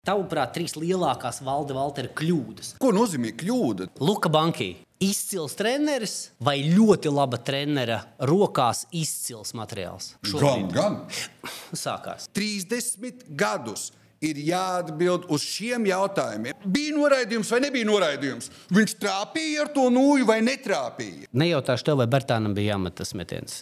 [0.00, 2.78] Tavuprāt, trīs lielākās valde Valtera kļūdas.
[2.80, 3.90] Ko nozīmē kļūda?
[4.00, 4.70] Luka Banki.
[5.00, 10.14] Izcils treneris vai ļoti laba trenera rokās izcils materiāls?
[10.24, 10.98] Gan, gan.
[11.84, 12.30] Sākās.
[12.32, 13.90] 30 gadus
[14.24, 16.64] ir jāatbild uz šiem jautājumiem.
[16.64, 18.48] Bija noraidījums vai nebija noraidījums?
[18.72, 21.28] Viņš trāpīja ar to nūju vai netrāpīja?
[21.44, 23.60] Nejautāšu tev, vai Bertānam bija jāmet tas metiens.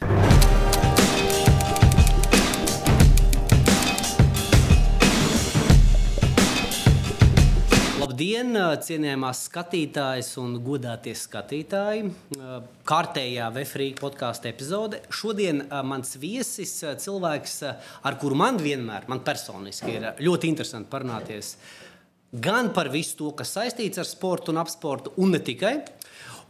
[8.19, 12.09] Labdien, cienījamās skatītājas un godātie skatītāji!
[12.91, 14.99] Kārtējā Vefrīga podkāstu epizode.
[15.15, 17.55] Šodien mans viesis, cilvēks,
[18.03, 21.53] ar kuru man vienmēr, man personiski ir ļoti interesanti parunāties
[22.35, 25.77] gan par visu to, kas saistīts ar sportu un apsportu, un ne tikai.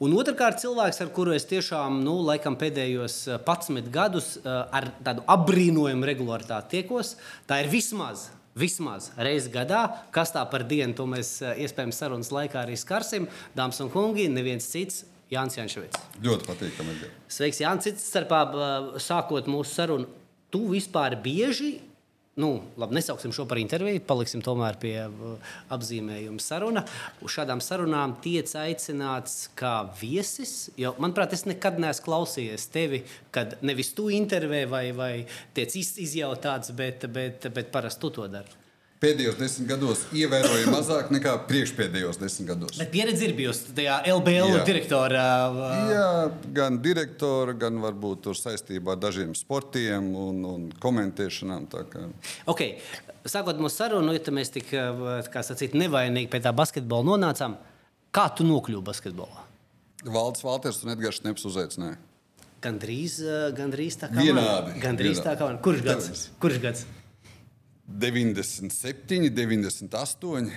[0.01, 6.13] Un otrkārt, cilvēks, ar kuru es tiešām nu, laikam, pēdējos 11 gadus ar tādu apbrīnojumu
[6.15, 9.85] regularitāti tiekos, tā ir vismaz vismaz reizi gadā.
[10.15, 13.29] Kas tā par dienu, to mēs eh, iespējams sarunas laikā arī skarsim.
[13.57, 15.05] Dāmas un kungi, neviens cits.
[15.29, 16.01] Jānis Jančevits.
[16.25, 16.95] Ļoti patīkami.
[17.29, 17.85] Sveiks, Jānis.
[17.85, 18.39] Cits starpā,
[19.05, 20.09] sākot mūsu sarunu,
[20.49, 21.75] tu vispār bieži
[22.39, 22.51] nu,
[22.81, 26.85] labi, nesauksim šo par interviju, paliksim tomēr pie uh, apzīmējuma saruna.
[27.25, 30.71] Uz šādām sarunām tiek aicināts kā viesis.
[30.79, 33.03] Jo, manuprāt, es nekad neesmu klausījies tevi,
[33.35, 35.13] kad nevis tu intervēji vai, vai
[35.59, 38.68] tiec izjautāts, bet, bet, bet parasti tu to dari
[39.03, 42.79] pēdējos desmit gados ievērojami mazāk nekā priekšpēdējos desmit gados.
[42.81, 44.65] Bet pieredze ir bijusi tajā LBL Jā.
[44.67, 45.27] direktorā.
[45.93, 46.09] Jā,
[46.57, 51.69] gan direktora, gan varbūt saistībā ar dažiem sportiem un, un komentēšanām.
[52.51, 52.79] Okay.
[53.29, 57.59] Sākot mūsu sarunu, ja mēs tik sacīt, nevainīgi pie tā basketbola nonācām,
[58.15, 59.47] kā tu nokļuvi basketbolā?
[60.07, 61.99] Valdis Valters un Edgars Neps uzaicināja.
[62.63, 63.21] Gandrīz,
[63.55, 64.79] gandrīz tā kā vienādi.
[64.83, 65.27] Gandrīz vienādi.
[65.29, 66.25] tā kā kurš gads?
[66.43, 66.87] Kurš gads?
[67.89, 70.51] 97, 98.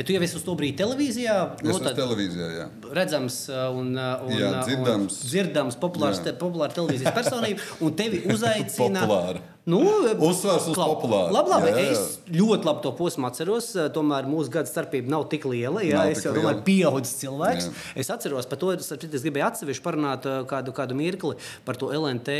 [0.00, 1.34] Bet tu jau esi uz to brīdi televīzijā?
[1.60, 2.66] Es no, televīzijā, jā.
[2.96, 7.92] Redzams, uh, un, uh, un, jā, dzirdams, un dzirdams populārs, te, populāra televīzijas personība, un
[7.98, 9.02] tevi uzaicina.
[9.04, 9.42] Populāra.
[9.68, 9.80] Nu,
[10.24, 11.34] Uzsvars uz populāru.
[11.34, 11.68] Labi, labi.
[11.68, 11.92] Jā, jā.
[11.92, 13.68] Es ļoti labi to posmu atceros.
[13.92, 15.82] Tomēr mūsu gada starpība nav tik liela.
[15.84, 17.68] Jā, nav es jau domāju, pieaudzis cilvēks.
[17.68, 17.84] Jā.
[18.00, 22.38] Es atceros par to, es, es gribēju atsevišķi parunāt kādu, kādu mirkli par to LNT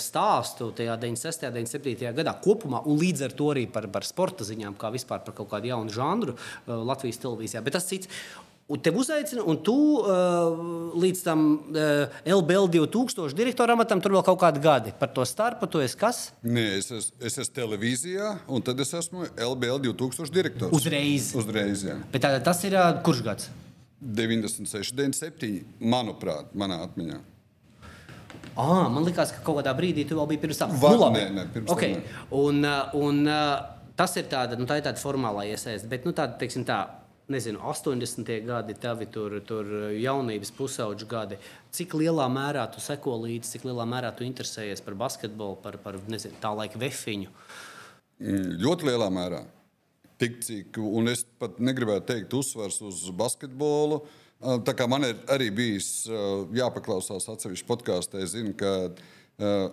[0.00, 1.46] stāstu tajā 96.
[1.50, 2.16] un 97.
[2.16, 5.52] gadā kopumā, un līdz ar to arī par, par sporta ziņām, kā vispār par kaut
[5.52, 7.64] kādu jaunu žanru Latvijas televīzijā.
[7.66, 8.08] Bet tas cits.
[8.68, 10.58] Un te uzaicina, un tu uh,
[11.00, 14.92] līdz tam uh, LBL 2000 direktora amatam tur vēl kaut kādi gadi.
[14.92, 16.18] Par to starpu tu esi kas?
[16.44, 20.76] Nē, es, es, es esmu televīzijā, un tad es esmu LBL 2000 direktors.
[20.76, 21.30] Uzreiz.
[21.40, 21.96] Uzreiz jā.
[22.12, 23.48] Bet tā, tas ir uh, kurš gads?
[24.04, 27.22] 96, 97, manuprāt, manā atmiņā.
[28.52, 30.76] Ah, man liekas, ka kaut kādā brīdī tu vēl biji pirms tam.
[30.76, 31.96] Va, nu, nē, nē, pirms okay.
[31.96, 32.04] tam.
[32.04, 32.30] Nē.
[32.36, 32.70] Un,
[33.00, 33.24] un,
[33.96, 36.82] tas ir tāda, nu, tā ir tāda formālā iesaiste, bet nu, tāda, teiksim, tā
[37.32, 38.30] nezinu, 80.
[38.46, 41.38] gadi, tavi tur, tur jaunības pusauģu gadi.
[41.74, 46.00] Cik lielā mērā tu seko līdzi, cik lielā mērā tu interesējies par basketbolu, par, par
[46.08, 47.34] nezinu, tā laika vefiņu?
[48.64, 49.42] Ļoti lielā mērā.
[50.18, 54.00] Tik cik, un es pat negribētu teikt, uzsvars uz basketbolu.
[54.38, 56.08] Tā kā man ir arī bijis
[56.54, 58.92] jāpaklausās atsevišķi podkāstā, es zinu, ka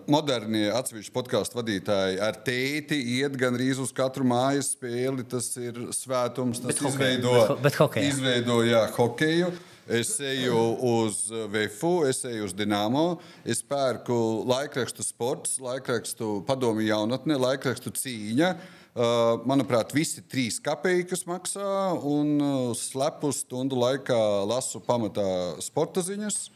[0.06, 5.24] modernie atsevišķi podkāstu vadītāji ar tēti iet gan arī uz katru mājas spēli.
[5.26, 7.32] Tas ir svētums, tas bet izveido,
[7.64, 9.50] bet, bet izveido jā, hokeju.
[9.86, 14.16] Es eju uz VFU, es eju uz Dienāmo, es pērku
[14.50, 18.50] laikrakstu sports, laikrakstu padomu jaunatne, laikrakstu cīņa.
[18.96, 24.18] Uh, manuprāt, visi trīs kapeikas maksā un uh, slepu stundu laikā
[24.48, 25.26] lasu pamatā
[25.60, 26.46] sporta ziņas.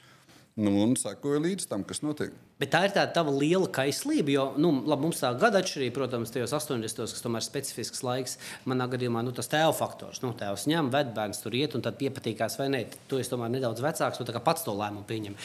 [0.60, 2.34] Nu, un sekoju līdz tam, kas notiek.
[2.60, 6.32] Bet tā ir tāda tava liela kaislība, jo nu, labi, mums tā gada atšķirība, protams,
[6.34, 7.06] tajos 80.
[7.14, 8.36] kas tomēr ir specifisks laiks.
[8.68, 10.20] Manā gadījumā nu, tas tēva faktors.
[10.20, 12.82] Nu, tēvs ņem, ved bērns tur iet, un tad piepatīkās vai nē.
[13.08, 15.38] Tu esi tomēr nedaudz vecāks, un pats to lēmumu pieņem.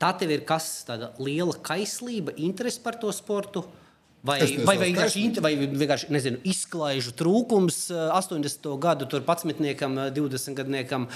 [0.00, 3.66] Tā tev ir kas, tāda liela kaislība, interese par to sportu.
[4.22, 8.68] Vai, vai, vai, vienkārši, vai vienkārši nezinu, izklaižu trūkums 80.
[8.70, 11.08] Eh, gadu 11, 20 gadniekam,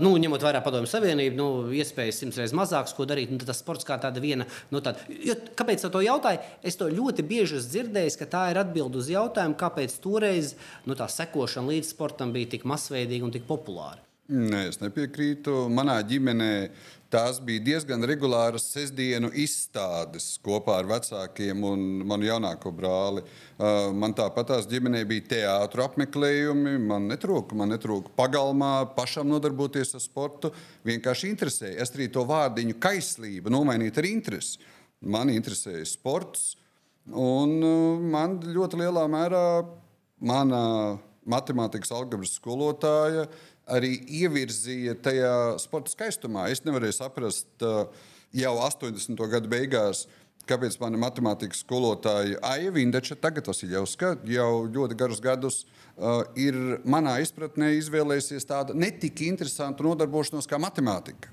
[0.00, 3.34] nu, ņemot vērā padomju savienību, nu, iespējas simts reizes mazākas, ko darīt.
[3.34, 4.48] Nu, tas sports kā tāda viena.
[4.72, 5.04] Nu, tāda.
[5.12, 6.40] Jo, kāpēc tā to jautāju?
[6.64, 10.54] Es to ļoti bieži esmu dzirdējis, ka tā ir atbilde uz jautājumu, kāpēc toreiz
[10.88, 14.00] nu, tā sekošana līdz sportam bija tik masveidīga un tik populāra.
[14.32, 15.66] Nē, es nepiekrītu.
[15.70, 16.52] Manā ģimenē
[17.06, 23.22] Tās bija diezgan regulāras sestdienu izstādes kopā ar vecākiem un manu jaunāko brāli.
[23.22, 26.74] Uh, man tāpat tās ģimenē bija teātris apmeklējumi.
[26.82, 30.50] Man netrūka, man netrūka pagalmā, pašam nodarboties ar sportu.
[30.88, 31.78] Vienkārši interesēja.
[31.86, 34.58] Es arī to vārdiņu kaislība nomainīju ar interesi.
[35.06, 36.56] Man interesēja sports,
[37.06, 39.46] un uh, man ļoti lielā mērā
[40.26, 40.62] mana
[41.26, 43.26] matemātikas algebras skolotāja
[43.66, 45.32] arī ievirzīja tajā
[45.62, 46.48] sporta skaistumā.
[46.52, 47.86] Es nevarēju saprast uh,
[48.36, 49.18] jau 80.
[49.32, 50.06] gadu beigās,
[50.46, 57.18] kāpēc mana matemātikas skolotāja Aija Vindeča, tagad Vasiljauska, jau ļoti garus gadus uh, ir manā
[57.24, 61.32] izpratnē izvēlējusies tādu netik interesantu nodarbošanos kā matemātika.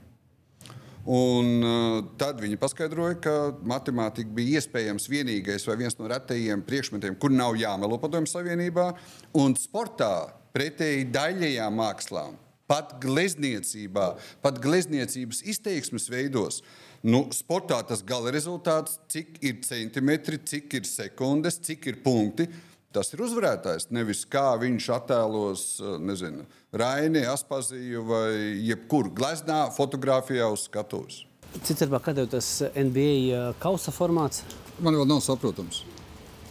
[1.03, 3.33] Un, uh, tad viņi paskaidroja, ka
[3.67, 8.87] matemātika bija iespējams vienīgais vai viens no retajiem priekšmetiem, kur nav jāmelo padomju savienībā.
[9.35, 12.37] Un sportā, pretēji daļējām mākslām,
[12.69, 14.13] pat glezniecībā,
[14.43, 16.61] pat glezniecības izteiksmes veidos,
[17.03, 22.47] nu, sportā tas gala rezultāts, cik ir centimetri, cik ir sekundes, cik ir punkti.
[22.93, 23.87] Tas ir uzvarētājs.
[23.89, 25.63] Nevis kā viņš attēlos,
[25.97, 26.45] nezinu,
[26.77, 28.27] Raini, Aspaziju vai
[28.67, 31.23] jebkur gleznā, fotografijā uz skatuves.
[31.65, 34.45] Cits ir kad jau tas NBA uh, kausa formāts.
[34.77, 35.83] Man vēl nav saprotams.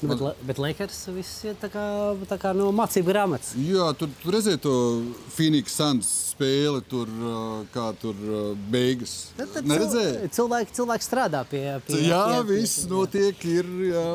[0.02, 1.82] Nu, bet, le- bet Lakers viss ir tā kā,
[2.26, 3.52] tā kā no mācību grāmatas.
[3.54, 4.72] Jā, tur, tur redzēja to
[5.36, 8.40] Phoenix Suns spēli, tur uh, kā tur uh,
[8.72, 9.12] beigas.
[9.38, 10.16] Tad- tad Neredzēji?
[10.24, 12.00] cil- Cilvēki, cilvēki strādā pie tā.
[12.02, 13.44] Jā, viss notiek.
[13.52, 14.06] Ir, jā,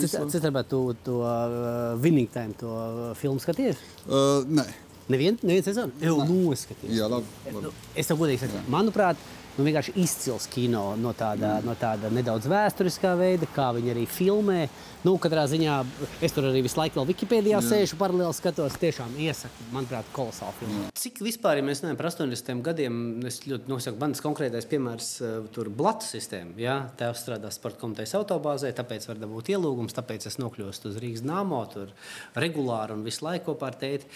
[0.00, 0.82] Cits ir to,
[1.22, 3.78] uh, Winning Time, to uh, filmu skaties.
[4.08, 4.66] Uh, nē,
[5.06, 5.92] Nevienu nevien sezonu?
[6.02, 6.90] Jau noskaties.
[6.90, 7.26] jā, labi.
[7.54, 7.60] labi.
[7.68, 9.20] Nu, es tev godīgi saku, manuprāt,
[9.56, 14.66] nu, vienkārši izcils kino no tāda, no tāda nedaudz vēsturiskā veida, kā viņi arī filmē.
[15.06, 15.76] Nu, katrā ziņā
[16.24, 18.78] es tur arī visu laiku vēl Wikipēdijā sēžu, paralēli skatos.
[18.82, 20.82] Tiešām iesaku, manuprāt, kolosāli filmu.
[20.98, 22.98] Cik vispār, ja mēs runājam par 80 gadiem,
[23.28, 26.56] es ļoti nosaku, mans konkrētais piemērs uh, tur blatu sistēma.
[26.60, 31.24] Jā, tēvs strādā sporta komitejas autobāzē, tāpēc var dabūt ielūgums, tāpēc es nokļūstu uz Rīgas
[31.26, 31.94] nāmo, tur
[32.36, 34.10] regulāri un visu laiku kopā ar tēti.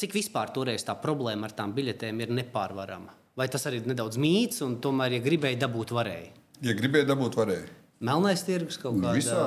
[0.00, 3.19] Cik vispār toreiz tā problēma ar tām biļetēm ir nepārvarama?
[3.38, 6.32] Vai tas arī ir nedaudz mīts, un tomēr, ja gribēji dabūt, varēja?
[6.66, 7.68] Ja gribēja dabūt, varēja.
[8.04, 9.44] Melnais tirgus kaut kādā Visā.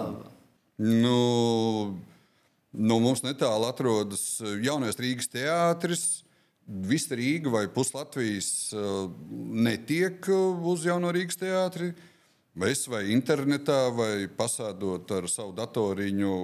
[0.81, 1.97] Nu,
[2.73, 4.23] nu, mums netālu atrodas
[4.63, 6.05] jaunais Rīgas teātris.
[6.63, 11.91] Visa Rīga vai puslatvijas uh, netiek uh, uz jauno Rīgas teātri.
[12.69, 16.35] Es vai internetā, vai pasādot ar savu datoriņu,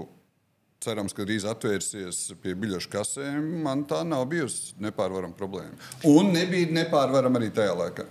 [0.83, 3.51] cerams, ka drīz atvērsies pie biļešu kasēm.
[3.65, 5.75] Man tā nav bijusi nepārvarama problēma.
[6.07, 8.07] Un nebija nepārvarama arī tajā laikā.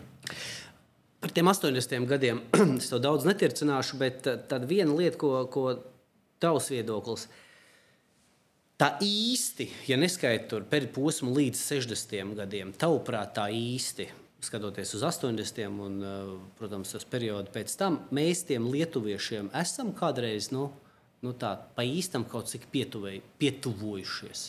[1.18, 2.40] Par tiem 80 gadiem
[2.78, 5.66] es to daudz netircināšu, bet uh, tad viena lieta, ko, ko
[6.42, 7.26] tavs viedoklis.
[8.78, 14.06] Tā īsti, ja neskaita tur periposmu līdz 60 gadiem, tavuprāt, tā īsti,
[14.46, 16.28] skatoties uz 80 un, uh,
[16.60, 20.68] protams, tas periods pēc tam, mēs tiem lietuviešiem esam kādreiz, nu,
[21.24, 24.44] nu tā, pa īstam kaut cik pietuvei, pietuvojušies.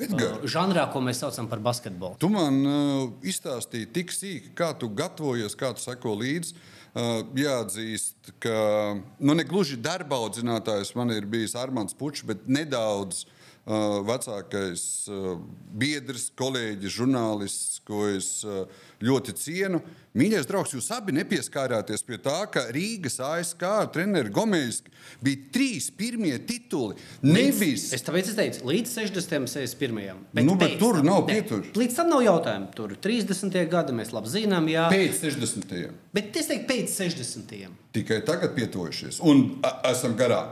[0.00, 0.38] Edgar.
[0.38, 2.16] Uh, Žanrā, ko mēs saucam par basketbolu.
[2.20, 6.56] Tu man uh, izstāstīji tik sīki, kā tu gatavojies, kā tu seko līdzi.
[6.90, 8.54] Uh, jāatzīst, ka
[8.96, 13.36] nu, ne gluži darba audzinātājs man ir bijis Armāns Pučs, bet nedaudz uh,
[14.06, 14.82] vecākais
[15.78, 18.30] biedrs, kolēģis, žurnālists, ko es
[19.04, 19.80] ļoti cienu.
[20.18, 23.62] Mīļais draugs, jūs abi nepieskārāties pie tā, ka Rīgas ASK
[23.94, 24.80] treneris Gomejs
[25.22, 26.96] bija trīs pirmie tituli.
[27.22, 29.46] Nevis Es tāpēc es teicu, līdz 60.
[29.54, 30.24] 61.
[30.42, 31.70] Nu, bet tur tam- nav pieturas.
[31.78, 32.72] Līdz tam nav jautājumu.
[32.74, 33.62] Tur 30.
[33.70, 34.88] gadi mēs labi zinām, jā.
[34.90, 35.92] pēc 60.
[36.12, 37.68] Bet es teiktu, pēc 60.
[37.94, 40.42] tikai tagad pietuvojušies un a, esam garā.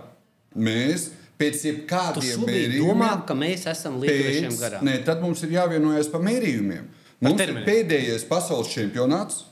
[0.55, 4.81] Mēs pēc jebkādiem šobrīd domā, ka mēs esam lietuviešiem garā.
[4.83, 6.89] Nē, tad mums ir jāvienojas par mērījumiem.
[7.21, 7.67] Mums ir terminiem.
[7.69, 9.45] pēdējais pasaules čempionāts,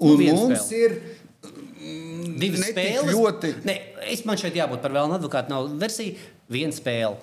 [0.00, 0.78] Nu, un viena mums spēle.
[0.84, 1.18] ir
[2.38, 3.12] Divas netik spēles.
[3.14, 5.48] ļoti- Ne, es man šeit jābūt par vēlnu advokātu.
[5.50, 6.16] Nav versija,
[6.50, 7.16] viena spēle.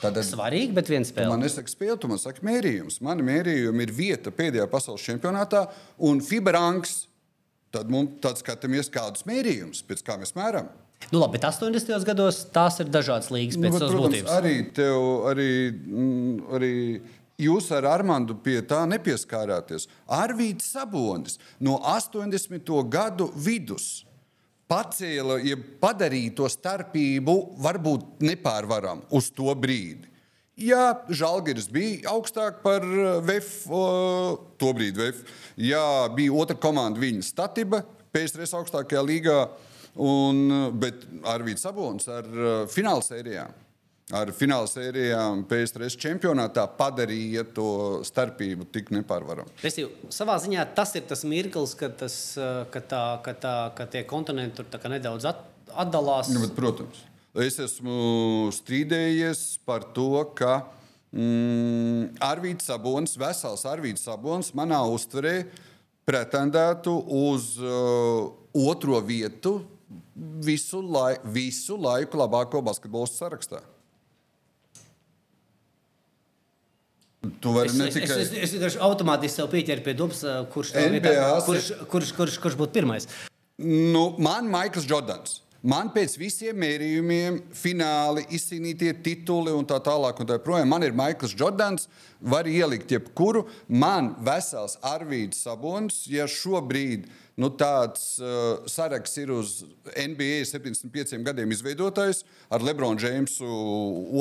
[0.00, 1.28] Tad- Svarīgi, bet viena spēle.
[1.28, 3.00] man nesaki spēle, tu man saki mērījums.
[3.00, 5.70] Mani mērījumi ir vieta pēdējā pasaules čempionātā
[6.00, 7.06] un fiberanks.
[7.70, 10.68] Tad mums tad skatāmies, kādus mērījumus, pēc kā mēs mēram.
[11.10, 12.04] Nu, labi, bet 80.
[12.06, 14.30] gados tās ir dažādas līgas Nu, pēc bet, savas būtības.
[14.36, 15.00] arī, tev,
[15.32, 16.72] arī, mm, arī
[17.42, 19.88] jūs ar Armāndu pie tā nepieskārāties.
[20.06, 22.70] Arvīts Sabonis no 80.
[22.88, 24.04] gadu vidus
[24.72, 30.08] pacēla, ja padarīja to starpību varbūt nepārvaram uz to brīdi.
[30.62, 35.22] Jā, Žalgiris bija augstāk par uh, VF, uh, to brīdi VF.
[35.56, 37.82] Jā, bija otra komanda viņa Statiba,
[38.12, 39.38] PSRS augstākajā līgā,
[40.00, 40.46] un,
[40.80, 43.58] bet Arvīts Sabons ar uh, finālsērijām.
[44.12, 49.48] Ar finālsērijām PSRS čempionātā padarīja to starpību tik nepārvaramu.
[50.12, 54.04] Savā ziņā tas ir tas mirklis, kad, tas, uh, kad, tā, kad, tā, kad tie
[54.08, 55.40] kontinenti tur nedaudz at,
[55.72, 56.32] atdalās.
[56.34, 57.04] Nu, bet, protams,
[57.40, 60.58] es esmu strīdējies par to, ka
[61.14, 65.38] mm, Arvīts Sabonis, vesels Arvīts Sabonis, manā uztverē
[66.08, 69.60] pretendētu uz uh, otro vietu
[70.44, 73.62] visu, lai, visu laiku labāko basketbolistu sarakstā.
[77.42, 78.16] Tu vari Es, ne es, tikai.
[78.18, 80.72] es, es, es vienkārši automātiski sev pieķeru pie dubas, uh, kurš,
[81.46, 83.06] kurš, kurš, kurš, kurš būtu pirmais.
[83.62, 85.41] Nu, man Maikls Jordans.
[85.62, 90.96] Man pēc visiem mērījumiem, fināli, izcīnītie tituli un tā tālāk, un tā joprojām, man ir
[90.98, 91.86] Maikls Jordans.
[92.18, 93.44] Var ielikt jebkuru.
[93.70, 97.06] Man vesels Arvīds Sabons, ja šobrīd
[97.38, 99.54] nu, tāds uh, saraksts ir uz
[99.94, 103.48] NBA 75 gadiem izveidotājs, ar Lebronu Džeimsu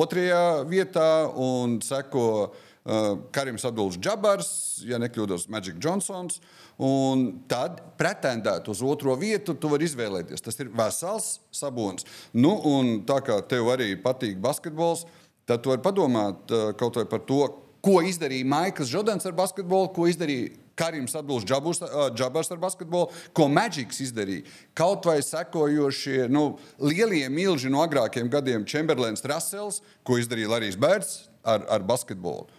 [0.01, 1.09] otrajā vietā
[1.41, 2.67] un seko uh,
[3.31, 4.49] Karims Abduls Džabars,
[4.89, 6.39] ja nekļūdos, Magic Johnsons.
[6.81, 10.41] Un tad pretendēt uz otro vietu, tu vari izvēlēties.
[10.41, 12.07] Tas ir vesels sabons.
[12.33, 15.05] Nu, un tā kā tev arī patīk basketbols,
[15.45, 17.43] tad tu vari padomāt uh, kaut vai par to,
[17.85, 20.49] ko izdarīja Maikls Jordans ar basketbolu, ko izdarīja
[20.81, 21.27] Karims uh,
[22.17, 24.47] Džabars ar basketbolu, ko Magics izdarīja.
[24.77, 31.13] Kaut vai sekojošie nu, lielie milži no agrākiem gadiem, Chamberlains, Russells, ko izdarīja Larijs Bērts
[31.45, 32.49] ar, ar basketbolu.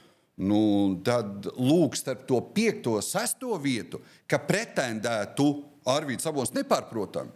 [0.42, 0.62] Nu,
[1.06, 5.50] tad lūk, starp to piekto, sesto vietu, ka pretendētu
[5.92, 7.30] Arvīds Sabons nepārprotami.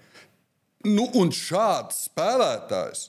[0.87, 3.09] Nu, un šāds spēlētājs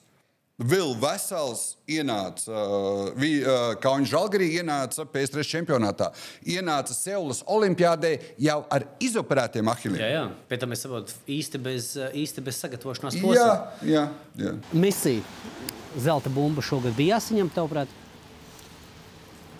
[0.57, 6.07] vēl vesels ienāca, uh, vi- uh, kā viņš žalgarī ienāca PS3 čempionātā,
[6.49, 10.01] ienāca Seulas olimpiādē jau ar izoperētiem ahiliem.
[10.01, 10.23] Jā, jā.
[10.49, 13.53] Pēc tam es saprotu, īsti bez, uh, īsti bez sagatavošanās jā, posma.
[13.85, 14.07] jā,
[14.41, 14.55] jā.
[14.73, 15.21] Misija.
[15.97, 17.93] Zelta bumba šogad bija jāsaņem, tavuprāt?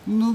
[0.08, 0.34] Nu,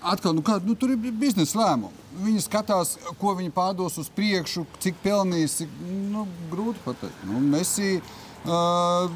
[0.00, 2.06] atkal, nu, kā, nu, tur ir biznesa lēmumi.
[2.18, 5.60] Viņi skatās, ko viņi pārdos uz priekšu, cik pelnīs.
[5.60, 5.74] Cik,
[6.10, 7.20] nu, grūti pateikt.
[7.28, 9.10] Nu, Messi uh,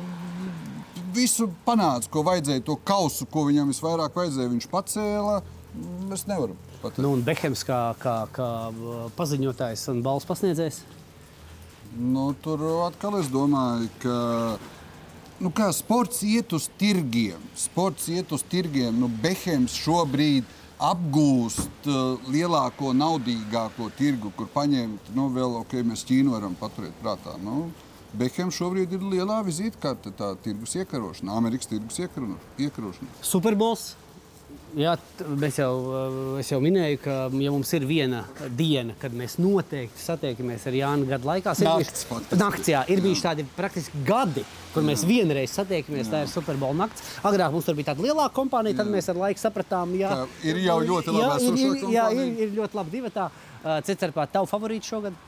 [1.16, 4.52] visu panāca, ko vajadzēja, to kausu, ko viņam visvairāk vajadzēja.
[4.52, 5.40] Viņš pacēla.
[6.12, 7.00] Es nevaru pateikt.
[7.02, 8.50] Nu, un Behems kā, kā, kā
[9.16, 10.82] paziņotājs un balss pasniedzējs.
[11.92, 14.14] Nu, tur atkal es domāju, ka
[15.42, 17.42] nu, kā, sports iet uz tirgiem.
[17.58, 18.94] Sports iet uz tirgiem.
[19.02, 20.46] Nu, Behems šobrīd
[20.82, 27.36] apgūst uh, lielāko, naudīgāko tirgu, kur paņemt, nu, vēl ok, mēs Ķīnu varam paturēt prātā.
[27.42, 27.68] Nu,
[28.18, 33.08] Behems šobrīd ir lielā vizītkarte, tā tirgus iekarošana, Amerikas tirgus iekaro- iekarošana.
[33.24, 33.92] Superbols.
[34.78, 34.94] Jā,
[35.36, 38.22] mēs jau, uh, es jau minēju, ka ja mums ir viena
[38.56, 41.52] diena, kad mēs noteikti satiekamies ar Jānu gadu laikā.
[41.60, 42.38] Nakts bijuši-.
[42.40, 46.08] Nakts, jā, ir bijuši tādi praktiski gadi, kur mēs vienreiz satiekamies.
[46.12, 47.04] Tā ir Superbola nakts.
[47.28, 50.62] Agrāk mums tur bija tāda lielāka kompānija, tad mēs ar laiku sapratām, jā, Tā ir
[50.64, 53.12] jau ļoti labi jā, ir, jā, ir, ir ļoti labi divi.
[53.84, 55.20] Cits ar pār tavu favorītu šogad.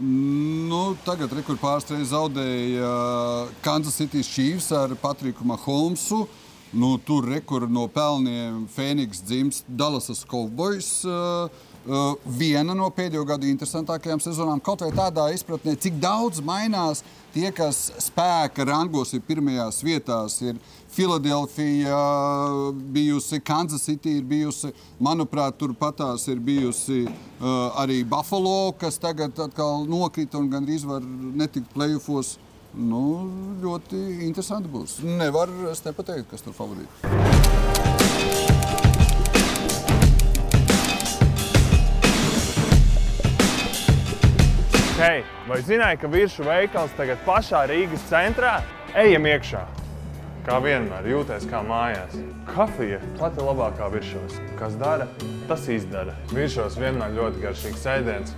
[0.00, 2.90] Nu, tagad rekur pārsteidz zaudēja
[3.62, 6.24] Kansas City Chiefs ar Patriku Mahomsu.
[6.72, 11.00] Nu, tur rekur no pelniem Fēniks dzimst Dallasas Cowboys.
[11.02, 11.50] Uh,
[11.90, 17.02] uh, viena no pēdējo gadu interesantākajām sezonām, kaut vai tādā izpratnē, cik daudz mainās
[17.34, 20.36] tie, kas spēka rangos ir pirmajās vietās.
[20.46, 20.60] Ir
[20.94, 21.98] Filadelfija
[22.94, 24.70] bijusi, Kansas City ir bijusi,
[25.02, 31.74] manuprāt, turpatās ir bijusi uh, arī Buffalo, kas tagad atkal nokrita un gandrīz var netikt
[31.74, 32.36] plēsofos.
[32.70, 33.26] Nu,
[33.58, 33.98] ļoti
[34.28, 35.00] interesanti būs.
[35.02, 37.02] Nevar es nepateikt, kas tur favorīts.
[45.00, 48.60] Hei, vai zināji, ka virsmu veikals tagad pašā Rīgas centrā?
[48.94, 49.64] Ejam iekšā!
[50.46, 52.14] Kā vienmēr, jūties kā mājās.
[52.52, 54.38] Kafija pati labākā virsmas.
[54.60, 55.08] Kas dara,
[55.50, 56.14] tas izdara.
[56.30, 58.36] Virsmas vienmēr ļoti garšīgs ēdiens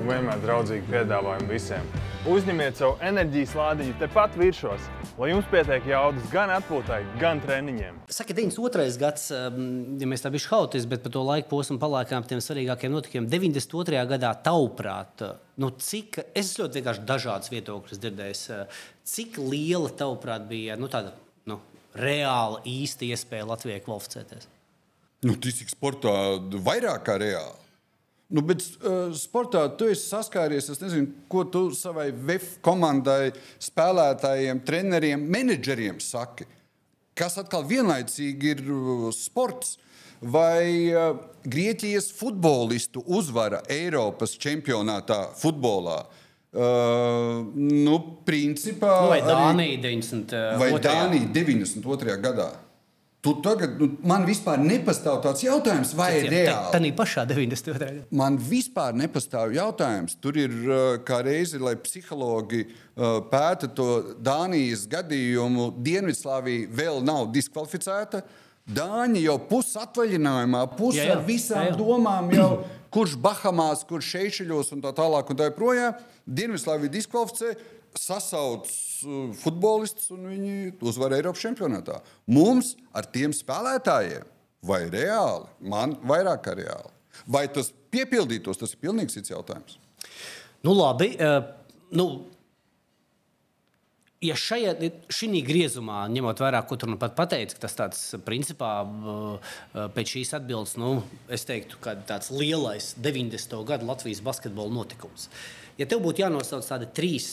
[0.00, 1.86] un vienmēr draudzīgi piedāvājumi visiem.
[2.30, 4.86] Uzņemiet savu enerģijas lādiņu tepat virsmas,
[5.20, 7.98] lai jums pietiek jaudas gan atpūtai, gan treniņiem.
[8.08, 8.86] Saka, 92.
[9.00, 9.66] gads, um,
[10.00, 13.28] ja mēs tā bijām haotiski, bet par to laiku posmu paliekām tiem svarīgākiem notikumiem.
[13.32, 14.00] 92.
[14.14, 15.26] gadā, tavuprāt,
[15.60, 18.80] nu, cik es ļoti vienkārši dažādas viedokļus dzirdēju, uh,
[19.14, 21.12] cik liela, tavuprāt, bija nu, tāda
[21.50, 21.60] nu,
[22.00, 24.48] reāla, īsta iespēja Latvijai kvalificēties?
[25.28, 26.16] Nu, tas ir sportā
[26.64, 27.63] vairāk kā reāli.
[28.34, 33.30] Nu, bet uh, sportā tu esi saskāries, es nezinu, ko tu savai VF komandai,
[33.62, 36.48] spēlētājiem, treneriem, menedžeriem saki.
[37.14, 38.64] Kas atkal vienlaicīgi ir
[39.14, 39.76] sports.
[40.24, 46.00] Vai uh, Grieķijas futbolistu uzvara Eiropas čempionātā futbolā?
[46.54, 50.58] Uh, nu, principā, Nu, vai Dānija 92.
[50.58, 52.18] vai Dānija 92.
[52.22, 52.50] gadā?
[53.24, 56.72] Tu tagad, nu, man vispār nepastāv tāds jautājums, vai ir reāli.
[56.74, 57.78] Tā bija pašā 92.
[57.80, 58.02] gadā.
[58.12, 60.18] Man vispār nepastāv jautājums.
[60.20, 63.88] Tur ir uh, kā reizi, lai psihologi uh, pēta to
[64.20, 65.70] Dānijas gadījumu.
[65.86, 68.20] Dienvidslāvija vēl nav diskvalificēta.
[68.64, 71.16] Dāņi jau pusatvaļinājumā, pus Jā, jā.
[71.16, 71.78] ar visām Jā, jā.
[71.80, 72.50] domām, jau,
[72.92, 75.32] kurš Bahamās, kurš Šeišļos un tā tālāk.
[75.32, 75.96] Un tā joprojām
[76.28, 77.56] Dienvidslāvija diskvalificē.
[77.98, 82.00] Sasauc uh, futbolistus un viņi uzvar Eiropas čempionātā.
[82.30, 84.28] Mums ar tiem spēlētājiem,
[84.64, 86.92] vai reāli, man vairāk kā reāli.
[87.30, 89.78] Vai tas piepildītos, tas ir pilnīgi cits jautājums.
[90.64, 91.12] Nu, labi.
[91.20, 91.44] Uh,
[91.94, 92.08] nu,
[94.24, 94.74] ja šajā
[95.12, 98.70] šī griezumā, ņemot vērā, ko tur nu pat pateica, tas tāds principā
[99.94, 100.96] pēc šīs atbildes, nu,
[101.32, 103.58] es teiktu, ka tāds lielais 90.
[103.68, 105.28] gadu Latvijas basketbola notikums.
[105.78, 107.28] Ja tev būtu jānosauc tādi trīs,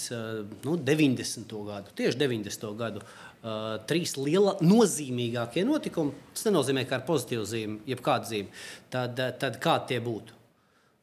[0.66, 1.52] nu, 90.
[1.68, 2.72] gadu, tieši 90.
[2.80, 8.64] gadu, uh, trīs liela, nozīmīgākie notikumi, tas nenozīmē, ka ar pozitīvu zīmi, jeb kādu zīmi,
[8.94, 10.38] tad, tad kādi tie būtu?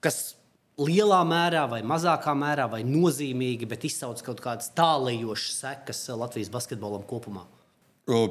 [0.03, 0.19] Kas
[0.79, 7.07] lielā mērā vai mazākā mērā vai nozīmīgi, bet izsauc kaut kādas tālējošas sekas Latvijas basketbolam
[7.09, 7.47] kopumā?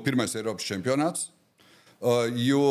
[0.03, 1.27] Pirmais Eiropas čempionāts.
[2.37, 2.63] Jo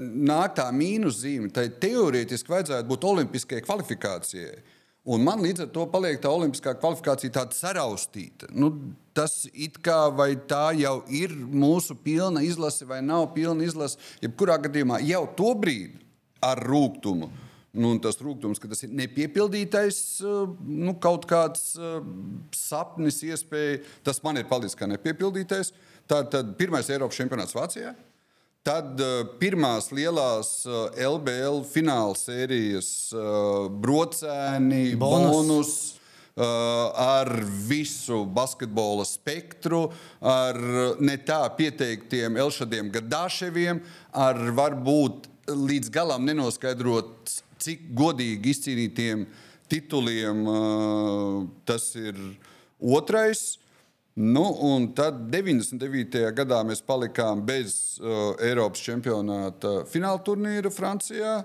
[0.00, 4.60] nāk tā mīnuszīme, tai teorētiski vajadzētu būt olimpiskajai kvalifikācijai.
[5.08, 8.50] Un man līdz ar to paliek tā olimpiskā kvalifikācija tāda saraustīta.
[8.52, 8.68] Nu,
[9.16, 13.96] tas it kā vai tā jau ir mūsu pilna izlase vai nav pilna izlase.
[14.20, 16.04] Jebkurā gadījumā jau to brīdi
[16.44, 17.30] ar rūkumu
[17.70, 22.00] Nu, tas rūkums, ka tas ir nepiepildītais, eh, nu, kaut kāds uh,
[22.56, 25.70] sapnis, iespēja, tas man ir palicis kā nepiepildītais.
[26.10, 27.94] Tad, tad pirmais Eiropas čempionāts Vācijā.
[28.60, 30.50] Tad uh, pirmās lielās
[31.00, 35.32] LBL fināla sērijas uh, brocēni, bonus.
[35.32, 35.72] bonus
[36.40, 37.28] ar
[37.68, 39.80] visu basketbola spektru,
[40.24, 40.56] ar
[41.02, 43.82] ne tā pieteiktiem Elšadiem Gadāševiem,
[44.16, 49.26] ar varbūt līdz galam nenoskaidrots cik godīgi izcīnītiem
[49.68, 50.46] tituliem
[51.68, 52.16] tas ir
[52.80, 53.58] otrais.
[54.22, 56.18] Nu, un tad 99.
[56.36, 61.38] gadā mēs palikām bez uh, Eiropas čempionāta fināla turnīra Francijā.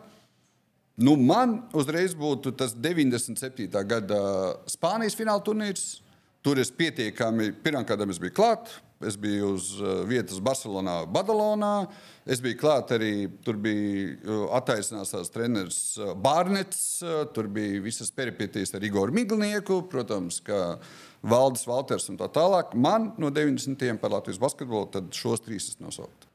[0.99, 3.69] Nu, man uzreiz būtu tas 97.
[3.87, 4.19] gada
[4.67, 6.01] Spānijas fināla turnīrs.
[6.43, 11.87] Tur es pietiekami, pirmkārt, es biju klāts, Es biju uz uh, vietas Barcelonā, Badalonā.
[12.25, 17.03] Es biju klāt arī, tur bija uh, attaisnās treneris uh, Bārnets,
[17.35, 20.77] tur bija visas peripetijas ar Igoru Miglnieku, protams, kā
[21.25, 22.75] Valdis Valters un tā tālāk.
[22.77, 23.97] Man no 90.
[24.01, 26.34] par Latvijas basketbolu šos trīs es nosaucu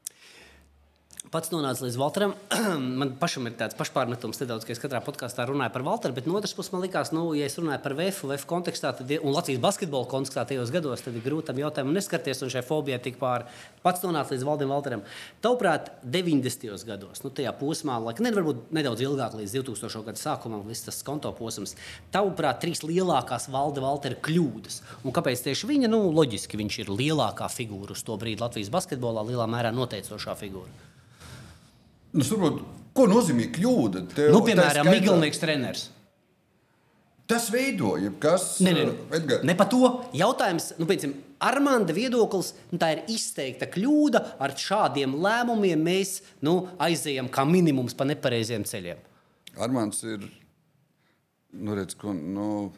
[1.31, 2.33] pats nonāca līdz Valteram.
[2.99, 6.35] man pašam ir tāds pašpārmetums, nedaudz, ka es katrā podkāstā runāju par Valteru, bet no
[6.35, 9.61] otras puses man likās, nu, ja es runāju par VF, VF kontekstā tad, un Latvijas
[9.63, 13.47] basketbola kontekstā tajos gados, tad ir grūti tam jautājumam neskarties, un šai fobijai tik pāri.
[13.85, 15.05] Pats nonāca līdz Valdim Valteram.
[15.43, 16.75] Tavuprāt, 90.
[16.89, 20.03] gados, nu, tajā posmā, laika, ne, varbūt nedaudz ilgāk līdz 2000.
[20.11, 21.77] gada sākumam, līdz tas konto posms,
[22.11, 24.81] tavuprāt, trīs lielākās Valda Valtera kļūdas.
[25.07, 25.91] Un kāpēc tieši viņa?
[25.95, 30.90] Nu, loģiski, viņš ir lielākā figūra uz to brīdi Latvijas basketbolā, lielā mērā noteicošā figūra.
[32.11, 32.61] Nu, saprot,
[32.95, 34.05] ko nozīmē kļūda?
[34.11, 35.87] Tev, nu, piemēram, Miglnieks treneris.
[37.31, 38.67] Tas veidoja, kas ir.
[38.67, 39.85] Ne, ne, ne par to
[40.17, 40.73] jautājums.
[40.79, 44.21] Nu, piemēram, Armānda viedoklis, nu, tā ir izteikta kļūda.
[44.43, 48.99] Ar šādiem lēmumiem mēs nu, aizējām kā minimums pa nepareiziem ceļiem.
[49.61, 50.27] Armāns ir.
[51.55, 52.69] Nu, redz, ko, nu,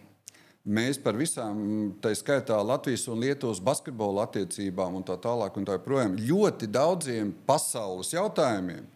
[0.65, 1.57] mēs par visām,
[2.01, 7.33] tā skaitā Latvijas un Lietuvas basketbola attiecībām un tā tālāk, un tā joprojām ļoti daudziem
[7.49, 8.92] pasaules jautājumiem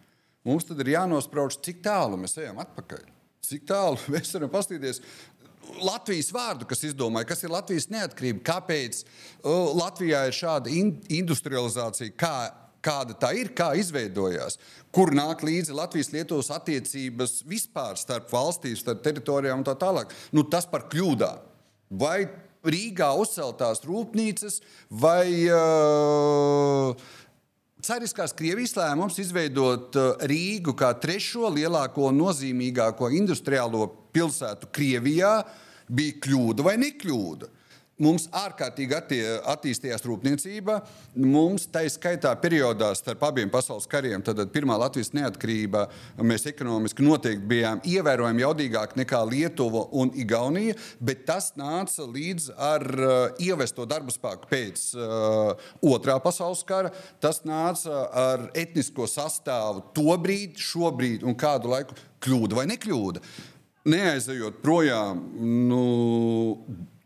[0.48, 3.02] Mums tad ir jānosprauž, cik tālu mēs ejam atpakaļ.
[3.44, 5.02] Cik tālu mēs varam paskatīties
[5.84, 12.14] Latvijas vārdu, kas izdomāja, kas ir Latvijas neatkarība, kāpēc uh, Latvijā ir šāda in industrializācija,
[12.16, 12.32] kā,
[12.84, 14.56] kāda tā ir, kā izveidojās,
[14.94, 20.14] kur nāk līdzi Latvijas-Lietuvas attiecības vispār starp valstīm, starp teritorijām un tā tālāk.
[20.32, 21.44] Nu, tas par kļūdām.
[22.00, 22.22] Vai
[22.68, 24.58] Rīgā uzceltās rūpnīcas
[24.90, 27.08] vai uh,
[27.88, 35.30] Cariskās Krievijas lēmums izveidot uh, Rīgu kā trešo lielāko nozīmīgāko industriālo pilsētu Krievijā
[35.88, 37.48] bija kļūda vai nekļūda.
[37.98, 40.76] Mums ārkārtīgi attie, attīstījās rūpniecība.
[41.18, 45.88] Mums tā skaitā periodā starp abiem pasaules kariem, tad pirmā Latvijas neatkarība,
[46.22, 52.86] mēs ekonomiski noteikti bijām ievērojami jaudīgāki nekā Lietuva un Igaunija, bet tas nāca līdz ar
[52.94, 56.94] uh, ievesto darba spēku pēc uh, otrā pasaules kara.
[57.18, 63.26] Tas nāca ar etnisko sastāvu to brīdi, šobrīd un kādu laiku kļūda vai nekļūda.
[63.88, 65.22] Neaizejot projām,
[65.68, 65.82] nu,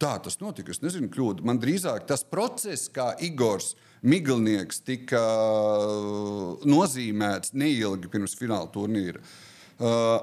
[0.03, 0.73] Tā tas notika.
[0.75, 1.45] Es nezinu, kļūda.
[1.47, 9.23] Man drīzāk tas process, kā Igors Miglnieks tika uh, nozīmēts neilgi pirms fināla turnīra.
[9.79, 10.17] Uh,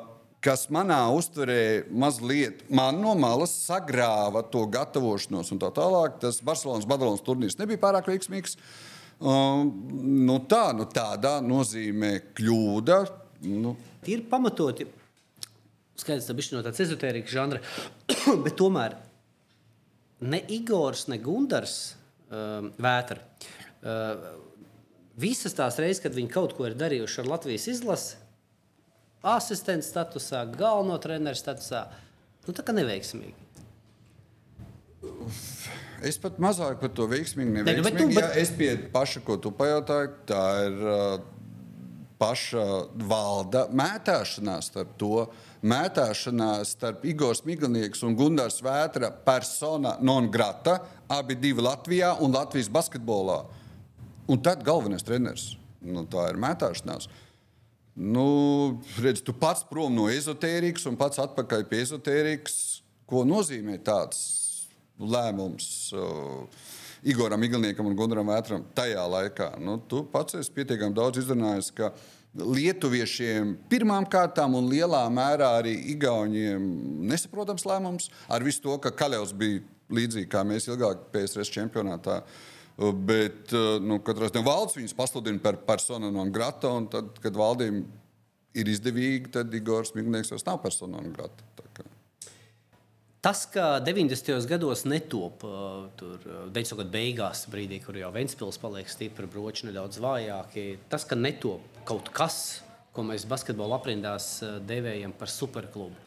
[0.43, 6.19] kas manā uztverē mazliet man no malas sagrāva to gatavošanos un tā tālāk.
[6.26, 8.60] Tas Barcelonas Badalonas turnīrs nebija pārāk veiksmīgs.
[9.19, 9.63] Uh,
[10.28, 13.04] nu tā, nu tādā nozīmē kļūda.
[13.48, 13.78] Nu.
[14.12, 14.91] Ir pamatoti.
[15.99, 17.62] Skaidrs, ka tas ir no tādas ezotērijas žanra,
[18.45, 18.97] bet tomēr
[20.19, 21.75] ne Igors, ne Gundars
[22.29, 23.23] um, Vētra.
[23.79, 24.29] Uh,
[25.19, 28.17] visas tās reizes, kad viņi kaut ko ir darījuši ar Latvijas izlasi,
[29.25, 31.85] asistenta statusā, galveno treneru statusā,
[32.47, 33.47] nu, tā kā neveiksmīgi.
[36.05, 38.15] Es pat mazāk par to veiksmīgu nu, neveiksmīgu.
[38.15, 41.19] bet Ja es pie paša, ko tu pajautāji, tā ir uh,
[42.19, 42.65] paša
[43.09, 45.27] valda mētāšanās starp to.
[45.60, 50.78] Mētāšanās starp Igors Miglinieks un Gunārs Vētra persona non grata,
[51.12, 53.41] abi divi Latvijā un Latvijas basketbolā.
[54.30, 55.58] Un tad galvenais treneris.
[55.84, 57.10] Nu, tā ir mētāšanās.
[58.00, 62.60] Nu, redz, tu pats prom no ezotērijas un pats atpakaļ pie ezotērijas.
[63.10, 64.22] Ko nozīmē tāds
[65.00, 65.67] lēmums
[65.98, 66.45] uh,
[67.04, 69.50] Igoram Igliniekam un Gunaram Vētram tajā laikā?
[69.60, 71.91] Nu, tu pats esi pietiekami daudz izrunājis, ka
[72.37, 76.61] Lietuviešiem pirmām kārtām un lielā mērā arī Igauniem
[77.09, 82.21] nesaprotams lēmums ar visu to, ka Kaļevs bija līdzīgi kā mēs ilgāk PSRS čempionātā.
[82.77, 87.81] Bet uh, nu, katrā ziņā valsts viņus pasludina par personu non grata, tad, kad valdība
[88.55, 91.49] ir izdevīga, tad Igors Miglnieks vairs nav persona non grata.
[93.19, 94.47] Tas, ka 90.
[94.47, 95.41] gados netop,
[95.99, 101.17] tur uh, beidzot beigās, brīdī, kur jau Ventspils paliek stipri, broči nedaudz vājāki, tas, ka
[101.19, 102.62] netop kaut kas,
[102.95, 105.99] ko mēs basketbola aprindās devējam par superklubu,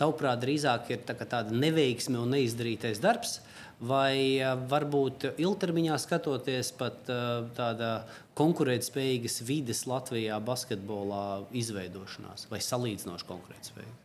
[0.00, 3.40] tavuprāt, drīzāk ir tā, tāda neveiksme un neizdarītais darbs.
[3.76, 7.10] Vai varbūt ilgtermiņā skatoties, pat
[7.58, 7.90] tāda
[8.38, 14.00] konkurētspējīgas vides Latvijā basketbolā izveidošanās vai salīdzinoši konkurētspējīga?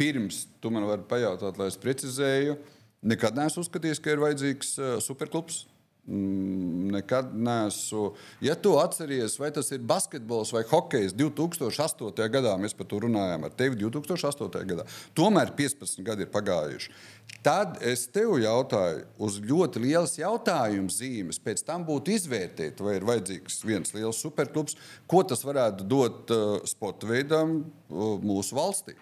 [0.00, 2.56] Pirms tu man vari pajautāt, lai es precizēju,
[3.06, 5.64] nekad neesmu uzskatījis, ka ir vajadzīgs uh, superklubs.
[6.06, 8.10] Mm, Nekad neesmu.
[8.44, 12.26] Ja tu atceries, vai tas ir basketbols vai hokejs 2008.
[12.28, 14.66] gadā, mēs par to runājām ar tevi 2008.
[14.68, 14.84] gadā.
[15.16, 16.92] Tomēr 15 gadi ir pagājuši.
[17.44, 23.08] Tad es tev jautāju, uz ļoti lielas jautājuma zīmes, pēc tam būtu izvērtēt, vai ir
[23.08, 24.76] vajadzīgs viens liels superklubs,
[25.08, 28.98] ko tas varētu dot uh, sporta veidam uh, mūsu valstī.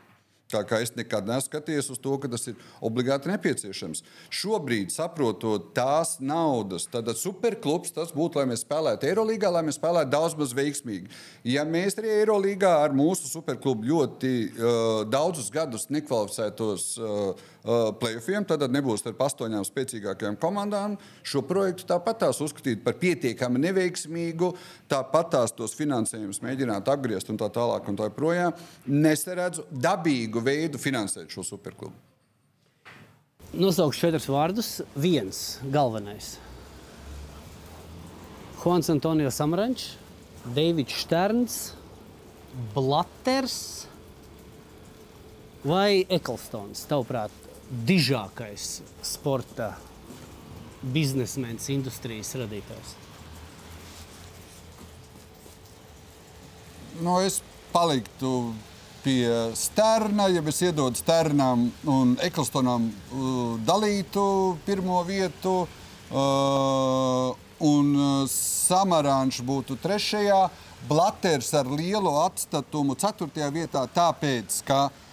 [0.53, 4.03] Tā kā es nekad neesmu skatījies uz to, ka tas ir obligāti nepieciešams.
[4.33, 10.12] Šobrīd, saprotot tās naudas, tad superklubs tas būtu, lai mēs spēlētu Eirolandā, lai mēs spēlētu
[10.12, 11.09] daudz maz veiksmīgi.
[11.49, 17.33] Ja mēs arī Eirolandā ar mūsu superklubu ļoti uh, daudzus gadus nekvalificētos uh,
[17.65, 20.99] uh, playoffiem, tad nebūs ar astoņām spēcīgākajām komandām.
[21.27, 24.53] Šo projektu tāpat tās uzskatīt par pietiekami neveiksmīgu,
[24.91, 28.57] tāpat tās tos finansējumus mēģināt apgriezt un tā tālāk un tā joprojām.
[28.87, 31.94] Nesaredzu dabīgu veidu finansēt šo superklubu.
[33.52, 34.70] Nosaukšu četrus vārdus.
[34.96, 36.38] Viens galvenais.
[38.62, 39.96] Juans Antonio Samarančs,
[40.55, 41.57] Deivids Šterns,
[42.74, 43.57] Blaters
[45.66, 46.87] vai Eklstons.
[46.88, 47.35] Tavuprāt,
[47.72, 49.72] dižākais sporta
[50.83, 52.96] biznesmenis, industrijas radītājs.
[57.02, 57.40] Nu, es
[57.72, 58.52] paliktu
[59.03, 64.25] pie Sterna, ja es iedodu Sternam un Eklstonam uh, dalītu
[64.67, 67.31] pirmo vietu, uh,
[67.62, 70.43] un uh, Samarāns būtu trešajā,
[70.88, 75.12] Blaters ar lielu atstatumu ceturtajā vietā, tāpēc, ka uh,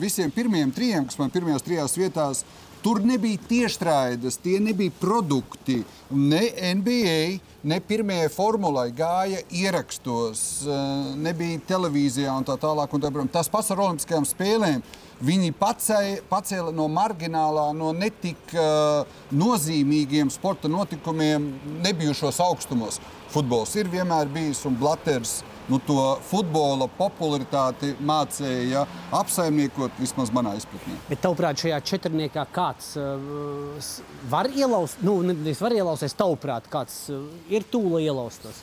[0.00, 2.44] visiem pirmajiem trijiem, kas man pirmajās trijās vietās,
[2.86, 5.80] Tur nebija tiešraides, tie nebija produkti.
[6.10, 6.42] Ne
[6.74, 12.94] NBA, ne pirmie formulai gāja ierakstos, eh, nebija televīzijā un tā tālāk.
[12.94, 14.86] Un tā, tas pats ar Olimpiskajām spēlēm.
[15.18, 23.00] Viņi pacēla, pacēla no marginālā, no netik uh, nozīmīgiem sporta notikumiem nebijušos augstumos.
[23.32, 25.38] Futbols ir vienmēr bijis un Blaters
[25.70, 28.84] nu, to futbola popularitāti mācīja
[29.16, 30.98] apsaimniekot, vismaz manā izpratnē.
[31.10, 33.92] Bet, tavuprāt, šajā četrniekā kāds uh,
[34.30, 38.62] var ielaust, nu, nevis var ielausties, tavuprāt, kāds uh, ir tūlīt ielaustos.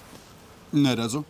[0.73, 1.23] Neredzu.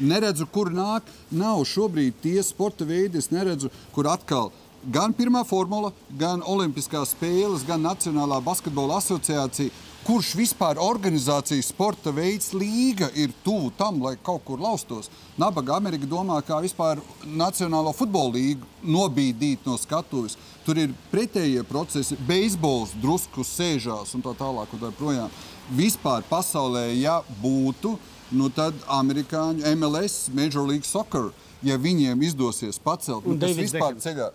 [0.00, 1.08] Neredzu, kur nāk.
[1.30, 4.48] Nav šobrīd tie sporta veidi, es neredzu, kur atkal
[4.88, 9.72] gan pirmā formula, gan Olimpiskās spēles, gan Nacionālā basketbola asociācija.
[10.10, 15.06] Kurš vispār organizācijas sporta veids, līga ir tuvu tam, lai kaut kur laustos?
[15.38, 20.34] Nabaga Amerika domā, kā vispār Nacionālo futbola līgu nobīdīt no skatuves.
[20.66, 24.74] Tur ir pretējie procesi, beisbols drusku sēžās un tā tālāk.
[24.74, 25.30] Un tā projām.
[25.78, 27.94] Vispār pasaulē, ja būtu,
[28.34, 31.30] nu tad amerikāņu MLS, Major League Soccer,
[31.62, 34.32] ja viņiem izdosies pacelt, nu, tas vispār ceļā.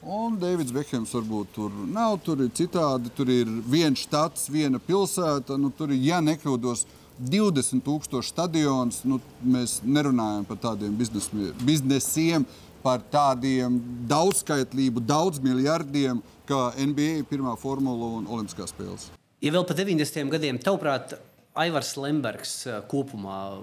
[0.00, 3.12] Un Deivids Bekhams varbūt tur nav, tur ir citādi.
[3.12, 5.58] Tur ir viens štats, viena pilsēta.
[5.60, 6.86] Nu, tur ir, ja nekļūdos,
[7.20, 9.02] 20,000 stadions.
[9.04, 12.48] Nu, mēs nerunājam par tādiem biznesiem,
[12.80, 13.76] par tādiem
[14.08, 19.10] daudzskaitlību, daudz miljardiem, kā NBA, pirmā formula un olimpiskās spēles.
[19.44, 20.32] Ja vēl pa 90.
[20.32, 21.18] gadiem, tavuprāt,
[21.60, 23.60] Aivars Lembergs eh, kopumā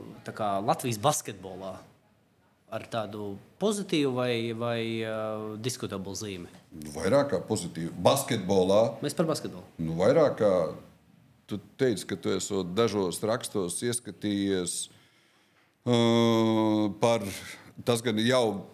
[0.68, 1.78] Latvijas basketbolā
[2.68, 6.50] ar tādu pozitīvu vai, vai uh, diskutablu zīmi?
[6.94, 7.94] Vairāk kā pozitīvu.
[8.04, 8.82] Basketbolā.
[9.04, 9.64] Mēs par basketbolu.
[9.80, 10.54] Nu, vairāk kā
[11.48, 14.80] tu teici, ka tu esi dažos rakstos ieskatījies
[15.88, 17.24] uh, par
[17.88, 18.68] tas gan jau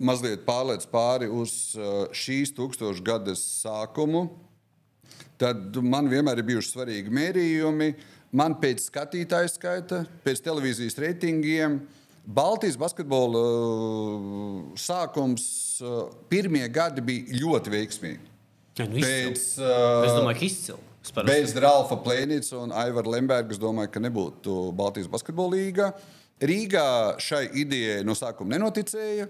[0.00, 4.28] mazliet pārlēc pāri uz uh, šīs tūkstošgades sākumu.
[5.40, 7.94] Tad man vienmēr ir bijuši svarīgi mērījumi.
[8.36, 11.80] Man pēc skatītāju skaita, pēc televīzijas reitingiem,
[12.24, 15.44] Baltijas basketbola uh, sākums
[15.82, 18.30] uh, pirmie gadi bija ļoti veiksmīgi.
[18.78, 20.86] Ja, nu Pēc, es domāju, ka izcili.
[21.26, 25.90] Bez Ralfa Plēnīca un Aivara Lemberga es domāju, ka nebūtu Baltijas basketbola līga.
[26.40, 29.28] Rīgā šai idejai no sākuma nenoticēja.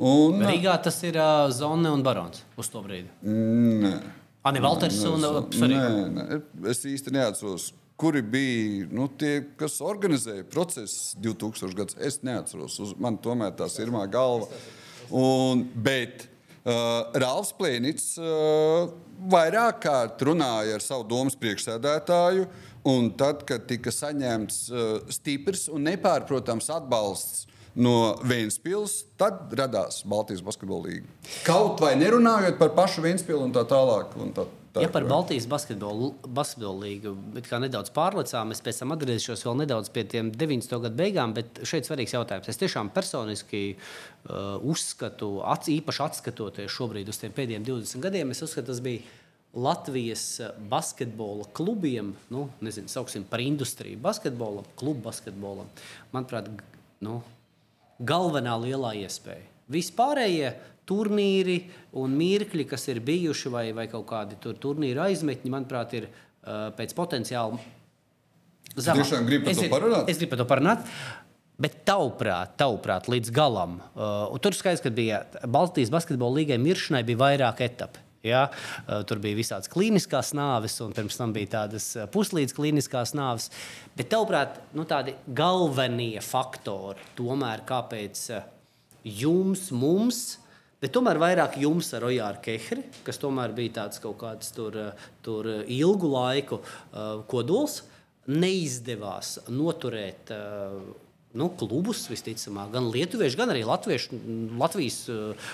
[0.00, 0.40] Un...
[0.44, 3.08] Rīgā tas ir uh, Zone un Barons uz to brīdi.
[3.24, 3.94] Nē.
[4.48, 5.80] Ani Valters un uh, nē,
[6.16, 6.40] nē,
[6.72, 11.98] es īsti neatceros, kuri bija nu, tie, kas organizēja procesu 2000 gadus.
[12.00, 14.48] Es neatceros, uz man tomēr tā ir pirmā galva.
[15.10, 16.24] Un, bet
[16.64, 18.88] uh, Rāvs Plēnits uh,
[19.30, 22.48] vairāk kārt runāja ar savu domas priekšsēdētāju.
[22.88, 27.44] Un tad, kad tika saņemts uh, stiprs un nepārprotams atbalsts
[27.76, 31.12] no Vēnspils, tad radās Baltijas basketbola līnija.
[31.46, 34.16] Kaut vai nerunājot par pašu Vēnspilu un tā tālāk.
[34.20, 37.14] Un tā, tā, ja par Baltijas basketbolu, basketbolu līgu
[37.62, 40.76] nedaudz pārlecām, es pēc tam atgriezīšos vēl nedaudz pie tiem 90.
[40.86, 42.50] gadu beigām, bet šeit svarīgs jautājums.
[42.50, 48.44] Es tiešām personiski uh, uzskatu, ats, īpaši atskatoties šobrīd uz tiem pēdējiem 20 gadiem, es
[48.46, 49.18] uzskatu, tas bija.
[49.50, 50.38] Latvijas
[50.70, 55.66] basketbola klubiem, nu, nezinu, sauksim par industriju, basketbolam, klubu basketbolam,
[56.12, 56.46] manuprāt,
[57.02, 57.16] nu,
[57.98, 59.48] galvenā lielā iespēja.
[59.70, 60.52] Vispārējie
[60.90, 61.60] turnīri
[62.02, 66.68] un mirkļi, kas ir bijuši, vai, vai kaut kādi tur turnīru aizmetņi, manuprāt, ir uh,
[66.76, 67.56] pēc potenciāla
[68.76, 69.06] zemāk.
[69.06, 70.10] Tiešām gribu par to parunāt?
[70.12, 70.92] Es gribu par to parunāt.
[71.60, 73.80] Bet tavuprāt, tavuprāt, līdz galam.
[73.92, 78.00] Uh, tur skaidrs, ka bija Baltijas basketbola līgai miršanai bija vairāk etapu.
[78.24, 78.46] Ja?
[79.08, 83.48] Tur bija visādas klīniskās nāves, un pirms tam bija tādas puslīdz klīniskās nāves.
[83.96, 88.26] Bet, tavuprāt, nu, tādi galvenie faktori, tomēr, kāpēc
[89.04, 90.20] jums, mums,
[90.80, 94.76] bet tomēr vairāk jums ar Ojāru Kehri, kas tomēr bija tāds kaut kāds tur,
[95.24, 97.82] tur ilgu laiku uh, kodols,
[98.30, 100.34] neizdevās noturēt.
[100.34, 101.06] Uh,
[101.38, 104.18] nu, klubus, visticamāk, gan lietuviešu, gan arī latviešu,
[104.58, 105.50] Latvijas uh,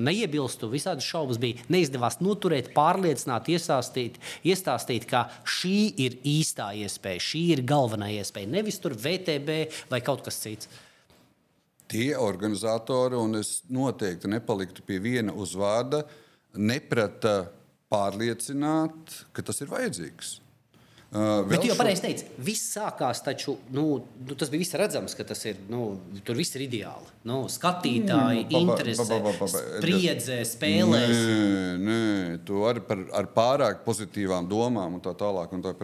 [0.00, 0.70] neiebilstu.
[0.72, 1.60] Visādi šaubas bija.
[1.72, 5.26] Neizdevās noturēt, pārliecināt, iestāstīt, iestāstīt, ka
[5.58, 8.52] šī ir īstā iespēja, šī ir galvenā iespēja.
[8.56, 9.60] Nevis tur VTB
[9.92, 10.72] vai kaut kas cits.
[11.86, 16.02] Tie organizatori, un es noteikti nepaliktu pie viena uzvārda,
[16.58, 17.44] neprata
[17.92, 20.40] pārliecināt, ka tas ir vajadzīgs.
[21.06, 23.84] Uh, Bet jūs jau pareizi teicāt, viss sākās, taču nu,
[24.26, 25.60] nu, tas bija redzams, ka tas ir.
[25.70, 27.06] Nu, tur viss ir ideāli.
[27.30, 29.06] Nu, skatītāji, mm, interese,
[29.78, 31.14] spriedzē, spēlēs.
[31.14, 32.02] Nē, nē,
[32.48, 35.54] tu arī par, ar pārāk pozitīvām domām un tā tālāk.
[35.54, 35.76] Un tā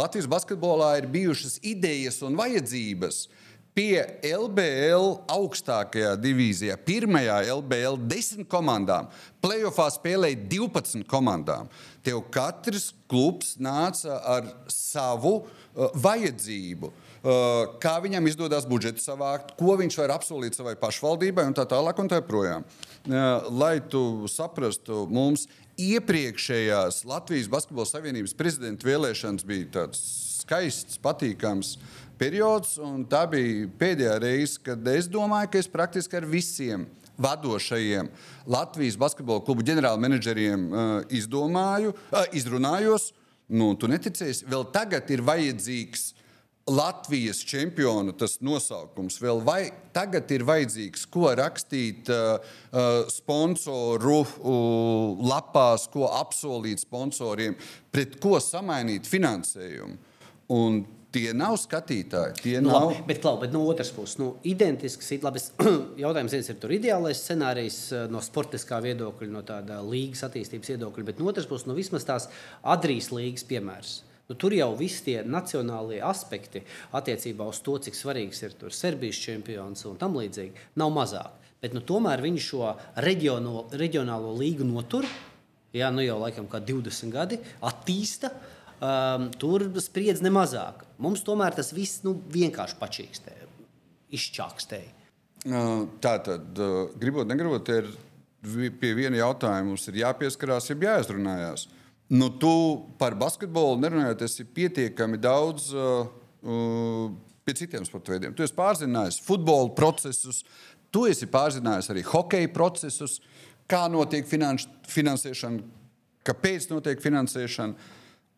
[0.00, 3.26] Latvijas basketbolā ir bijušas idejas un vajadzības.
[3.28, 3.43] Uh,
[3.74, 9.08] pie LBL augstākajā divīzijā, pirmajā LBL desmit komandām.
[9.42, 11.68] Playoffā spēlēja 12 komandām.
[12.06, 16.92] Tev katrs klubs nāca ar savu uh, vajadzību.
[17.24, 21.98] Uh, kā viņam izdodas budžetu savākt, ko viņš var apsolīt savai pašvaldībai un tā tālāk.
[21.98, 22.62] Un tā uh,
[23.50, 25.48] lai tu saprastu, mums
[25.80, 30.04] iepriekšējās Latvijas Basketbola Savienības prezidenta vēlēšanas bija tāds
[30.44, 31.74] skaists, patīkams.
[31.74, 32.76] Uh, periods,
[33.10, 36.86] tā bija pēdējā reize, kad es domāju, ka es praktiski ar visiem
[37.18, 38.08] vadošajiem
[38.50, 43.12] Latvijas basketbola klubu ģenerālmenedžeriem uh, izdomāju, uh, izrunājos.
[43.48, 46.12] Nu, tu neticēsi, vēl tagad ir vajadzīgs
[46.64, 49.18] Latvijas čempiona tas nosaukums.
[49.20, 52.54] Vēl vai tagad ir vajadzīgs, ko rakstīt uh,
[53.12, 57.58] sponsoru uh, lapās, ko apsolīt sponsoriem,
[57.92, 60.00] pret ko samainīt finansējumu.
[60.56, 60.80] Un
[61.14, 62.34] Tie nav skatītāji.
[62.42, 62.88] Tie nu, nav...
[62.88, 65.42] Labi, bet, klau, bet no otras puses, nu, identisks labi,
[66.04, 71.22] jautājums viens ir ideālais scenārijs eh, no sportiskā viedokļa, no tāda līgas attīstības viedokļa, bet
[71.22, 72.26] no otras puses, nu, vismaz tās
[72.74, 74.00] Adrijas līgas piemērs.
[74.26, 76.64] Nu, tur jau viss tie nacionālie aspekti
[76.96, 81.36] attiecībā uz to, cik svarīgs ir tur Serbijas čempions un tam līdzīgi, nav mazāk.
[81.60, 82.72] Bet, nu, tomēr viņi šo
[83.04, 85.06] reģiono, reģionālo līgu notur,
[85.76, 88.32] jā, nu jau laikam kā 20 gadi, attīsta.
[88.84, 90.82] Um, tur spriedz nemazāk.
[91.00, 93.36] Mums tomēr tas viss nu, vienkārši pačīkstē,
[94.12, 95.04] izčākstēja.
[96.04, 96.58] Tā tad,
[97.00, 97.88] gribot, negribot, ir
[98.80, 101.68] pie viena jautājuma mums ir jāpieskarās, ja jāizrunājās.
[102.12, 102.52] Nu, tu
[103.00, 107.08] par basketbolu nerunājot, esi pietiekami daudz uh,
[107.44, 108.34] pie citiem sporta veidiem.
[108.36, 110.42] Tu esi pārzinājis futbola procesus,
[110.92, 113.18] tu esi pārzinājis arī hokeja procesus,
[113.70, 115.64] kā notiek finanš, finansēšana,
[116.28, 117.92] kāpēc notiek finansēšana.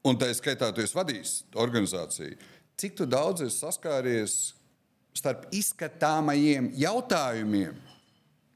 [0.07, 2.37] Un tā skaitā, tu esi vadījis organizāciju.
[2.79, 4.35] Cik daudz esi saskāries
[5.16, 7.79] starp izskatāmajiem jautājumiem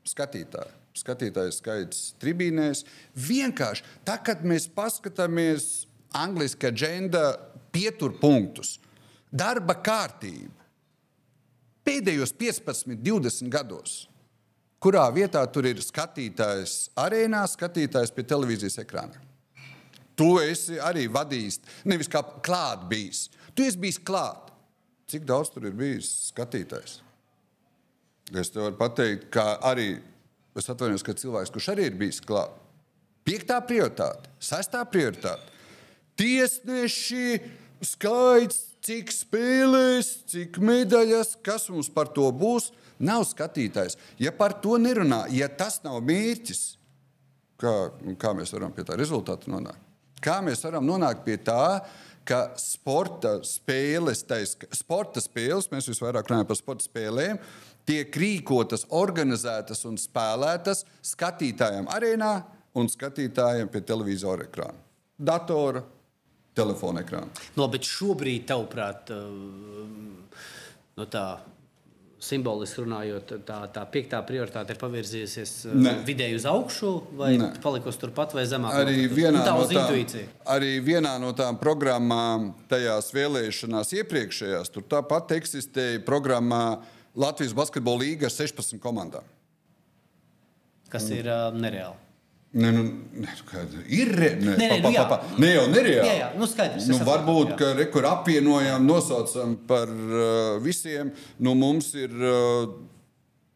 [0.07, 0.77] skatītāji?
[1.01, 2.85] Skatītāju skaits tribīnēs.
[3.15, 5.87] Vienkārši tā, kad mēs paskatāmies
[6.19, 7.23] angļuiski agenda
[7.73, 8.77] pieturpunktus,
[9.31, 10.51] darba kārtību
[11.87, 13.97] pēdējos 15, 20 gados.
[14.83, 19.30] Kurā vietā tur ir skatītājs arēnā, skatītājs pie televīzijas ekrāna?
[20.21, 23.29] Tu esi arī vadījis, nevis kā klāt bijis.
[23.57, 24.51] Tu esi bijis klāt.
[25.09, 26.99] Cik daudz tur ir bijis skatītājs?
[28.37, 29.95] Es tev varu pateikt, ka arī
[30.59, 32.53] es atvainojos, ka cilvēks, kurš arī ir bijis klāt,
[33.27, 35.49] piektā prioritāte, sestā prioritāte.
[36.21, 37.41] Tiesneši,
[37.91, 43.97] skaits, cik spēlēs, cik medaļas, kas mums par to būs, nav skatītājs.
[44.21, 46.65] Ja par to nerunā, ja tas nav mērķis,
[47.61, 47.77] kā,
[48.21, 49.90] kā mēs varam pie tā rezultātu nonākt?
[50.21, 51.81] Kā mēs varam nonākt pie tā,
[52.29, 57.41] ka sporta spēles, tais, sporta spēles, mēs visvairāk runājam par sporta spēlēm,
[57.89, 62.35] tiek rīkotas, organizētas un spēlētas skatītājiem arēnā
[62.79, 64.79] un skatītājiem pie televizora ekrāna,
[65.17, 65.83] datora,
[66.55, 67.49] telefona ekrāna.
[67.57, 70.45] No, bet šobrīd, tavuprāt, uh,
[71.01, 71.25] no tā
[72.21, 75.95] simboliski runājot, tā, tā piektā prioritāte ir pavirzījusies uh, Nē.
[76.05, 77.49] vidēji uz augšu, vai Nē.
[77.65, 78.77] palikusi turpat, vai zemāk?
[78.83, 80.29] Arī vienā, Nu, tā no tām, intuīciju.
[80.53, 86.63] arī vienā no tām programmām, tajās vēlēšanās iepriekšējās, tur tāpat eksistēja programmā
[87.17, 89.25] Latvijas Basketbola līga ar 16 komandām.
[90.93, 91.97] Kas ir uh, nereāli.
[92.53, 92.83] Ne, nu,
[93.15, 95.03] ne, nu ir ne, Nē, nē, pa, nu jā.
[95.07, 96.09] pa, pa, ne jau nereāli.
[96.09, 101.13] Jā, jā, nu skaidrs, Nu, varbūt, ka re, kur apvienojam, nosaucam par uh, visiem.
[101.39, 102.73] Nu, mums ir uh,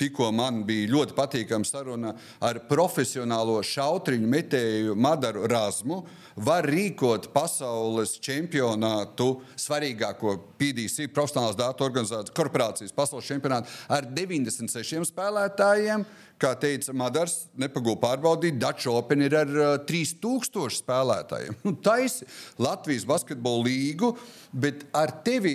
[0.01, 6.03] tikko man bija ļoti patīkama saruna ar profesionālo šautriņu metēju Madaru Razmu.
[6.45, 9.29] Var rīkot pasaules čempionātu,
[9.61, 16.07] svarīgāko PDC, profesionālās datu organizācijas, korporācijas pasaules čempionātu ar 96 spēlētājiem.
[16.43, 21.61] Kā teica Madars, nepagūda pārbaudīt, Dutch Open ir ar uh, 3000 spēlētājiem.
[21.63, 22.27] Nu, Taisi
[22.59, 24.11] Latvijas basketbola līgu,
[24.51, 25.55] bet ar tevi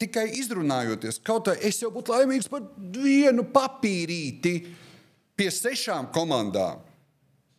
[0.00, 4.58] tikai izrunājoties, kaut arī es jau būtu laimīgs par vienu papīrīti
[5.36, 6.82] pie sešām komandām.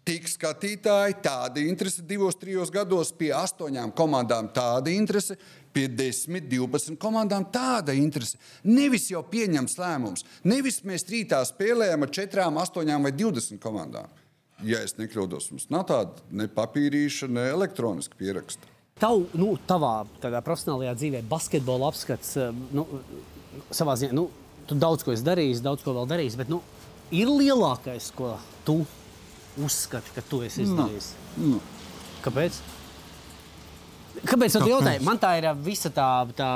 [0.08, 5.36] Tik skatītāji, tāda interese divos, trijos gados, pie astoņām komandām tāda interese,
[5.76, 8.40] pie desmit, divpadsmit komandām tāda interese.
[8.64, 14.08] Nevis jau pieņems lēmums, nevis mēs rītā spēlējam ar četrām, astoņām vai divdesmit komandām.
[14.66, 18.77] Ja es nekļūdos, mums nav tāda ne papīrīša, ne elektroniska pieraksta.
[18.98, 22.88] Tav, nu, tavā profesionālajā dzīvē, basketbola apskats, eh, nu,
[23.70, 24.28] savā ziņā, nu,
[24.68, 26.62] tu daudz ko esi darījis, daudz ko vēl darījis, bet nu,
[27.14, 28.82] ir lielākais, ko tu
[29.64, 31.12] uzskati, ka tu esi izdarījis.
[31.38, 31.62] Nu.
[32.26, 32.58] Kāpēc?
[34.26, 35.02] Kāpēc man jautāja?
[35.06, 36.50] Man tā ir ā, visa tā, tā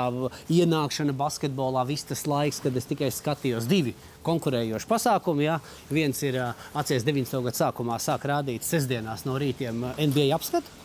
[0.50, 3.94] ienākšana basketbolā, viss tas laiks, kad es tikai skatījos divi
[4.26, 5.46] konkurējoši pasākumi.
[5.46, 5.58] Jā.
[5.92, 7.42] Viens ir ā, atceries 90.
[7.46, 10.80] gada sākumā, sāk rādīt sestdienās no rītiem ā, NBA apskatu.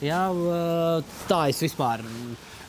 [0.00, 0.22] Jā,
[1.28, 2.00] tā es vispār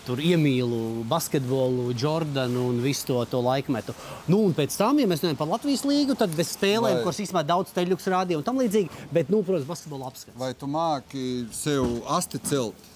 [0.05, 3.93] tur iemīlu basketbolu, Jordanu un visu to, to laikmetu.
[4.31, 7.21] Nu, un pēc tam, ja mēs runājam par Latvijas līgu, tad bez spēlēm, Vai- kuras
[7.21, 8.89] īstenībā daudz teļuks rādīja un tam līdzīgi.
[9.13, 10.37] Bet, nu, protams, basketbola apskats.
[10.41, 12.89] Vai tu māki sev asti celt?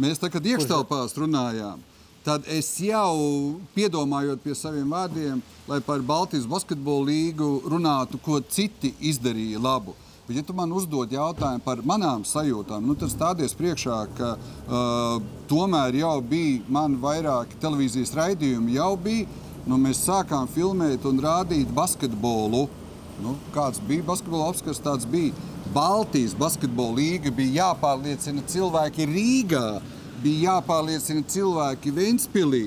[0.00, 1.84] Mēs tā, kad iekštelpās runājām,
[2.24, 8.92] tad es jau piedomājot pie saviem vārdiem, lai par Baltijas basketbolu līgu runātu, ko citi
[9.00, 9.94] izdarīja labu.
[10.26, 15.20] Bet, ja tu man uzdod jautājumu par manām sajūtām, nu, tad stāties priekšā, ka uh,
[15.46, 19.28] tomēr jau bija man vairāki televīzijas raidījumi, jau bija.
[19.66, 22.66] Nu, mēs sākām filmēt un rādīt basketbolu.
[23.22, 25.34] Nu, kāds bija basketbola apskats, tāds bija.
[25.74, 29.64] Baltijas basketbola līga bija jāpārliecina cilvēki Rīgā,
[30.22, 32.64] bija jāpārliecina cilvēki Ventspīlī,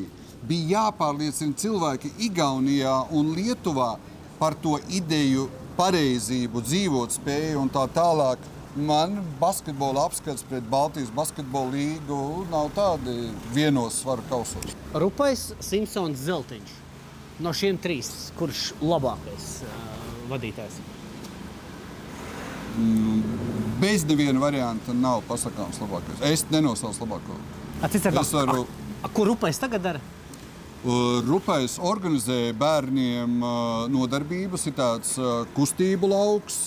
[0.48, 3.94] bija jāpārliecina cilvēki Igaunijā un Lietuvā
[4.40, 5.48] par to ideju,
[5.80, 8.44] pareizību, dzīvot spēju un tā tālāk.
[8.80, 12.20] Man basketbola apskats pret Baltijas basketbola līgu
[12.52, 13.16] nav tādi
[13.56, 14.76] vienos svaru kausos.
[14.94, 16.76] Rupais, Simpsons, Zeltiņš.
[17.42, 19.74] No šiem trīs, kurš labākais uh,
[20.30, 20.78] vadītājs?
[23.82, 26.22] Bez neviena varianta nav pasakāms labākais.
[26.30, 27.40] Es nenosaucu labāko.
[27.82, 28.68] Atcīmredzot, Es varu-
[29.16, 30.00] Ko Rupais tagad dara?
[30.80, 36.62] Uh, Rupais organizē bērniem uh, nodarbības, ir tāds uh, kustību lauks.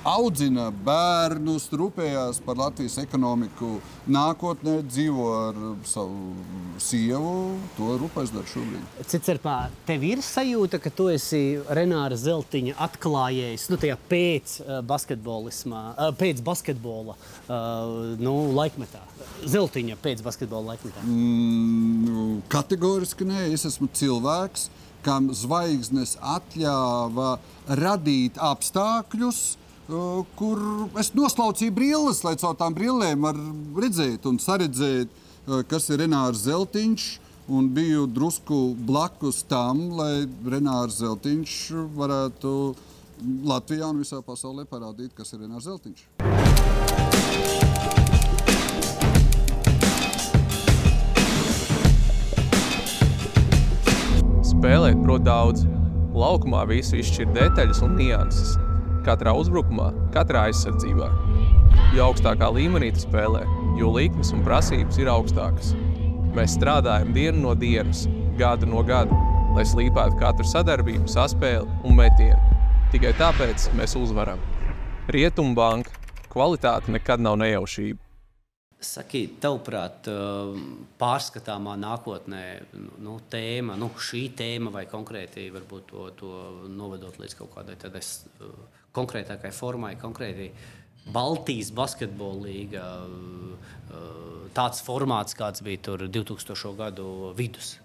[0.00, 3.74] Audzina bērnus, rūpējās par Latvijas ekonomiku,
[4.08, 6.30] nākotnē dzīvo ar savu
[6.80, 7.58] sievu.
[7.76, 8.86] To rūpēs dara šobrīd.
[9.04, 14.80] Cits starpā, tev ir sajūta, ka tu esi Renāra Zeltiņa atklājējis nu, pēc uh,
[16.16, 19.04] pēc basketbola uh, nu, laikmetā.
[19.44, 21.04] Zeltiņa pēc basketbola laikmetā.
[21.04, 24.70] Mm, nu, kategoriski nē, es esmu cilvēks.
[25.00, 27.38] Kam zvaigznes atļāva
[27.72, 29.38] radīt apstākļus,
[30.38, 30.60] kur
[31.00, 33.38] es noslaucīju brilles, lai caur tām brillēm var
[33.82, 35.10] redzēt un saredzēt,
[35.70, 37.10] kas ir Renārs Zeltiņš.
[37.50, 41.56] Un biju drusku blakus tam, lai Renārs Zeltiņš
[41.98, 42.52] varētu
[43.50, 46.06] Latvijā un visā pasaulē parādīt, kas ir Renārs Zeltiņš.
[54.54, 55.68] Spēlēt, protams, daudz.
[56.14, 58.58] Laukumā visu izšķir detaļas un nianses
[59.10, 61.10] katrā uzbrukumā, katrā aizsardzībā.
[61.96, 63.42] Jo augstākā līmenī tu spēlē,
[63.78, 65.74] jo likmes un prasības ir augstākas.
[66.36, 68.04] Mēs strādājam dienu no dienas,
[68.38, 69.16] gadu no gada,
[69.56, 72.38] lai slīpētu katru sadarbību, saspēli un metienu.
[72.94, 74.38] Tikai tāpēc mēs uzvaram.
[75.10, 75.94] Rietumbanka
[76.30, 78.02] kvalitāte nekad nav nejaušība.
[78.80, 80.06] Saki, tavuprāt,
[81.00, 82.44] pārskatāmā nākotnē
[83.04, 86.30] nu, tēma, nu, šī tēma vai konkrēti varbūt to, to
[86.72, 88.00] novedot līdz kaut kādai tādai
[88.96, 90.50] konkrētākai formai, konkrēti
[91.10, 92.86] Baltijas basketbola līga,
[94.56, 96.74] tāds formāts, kāds bija tur 2000.
[96.78, 97.06] gadu
[97.38, 97.78] vidus.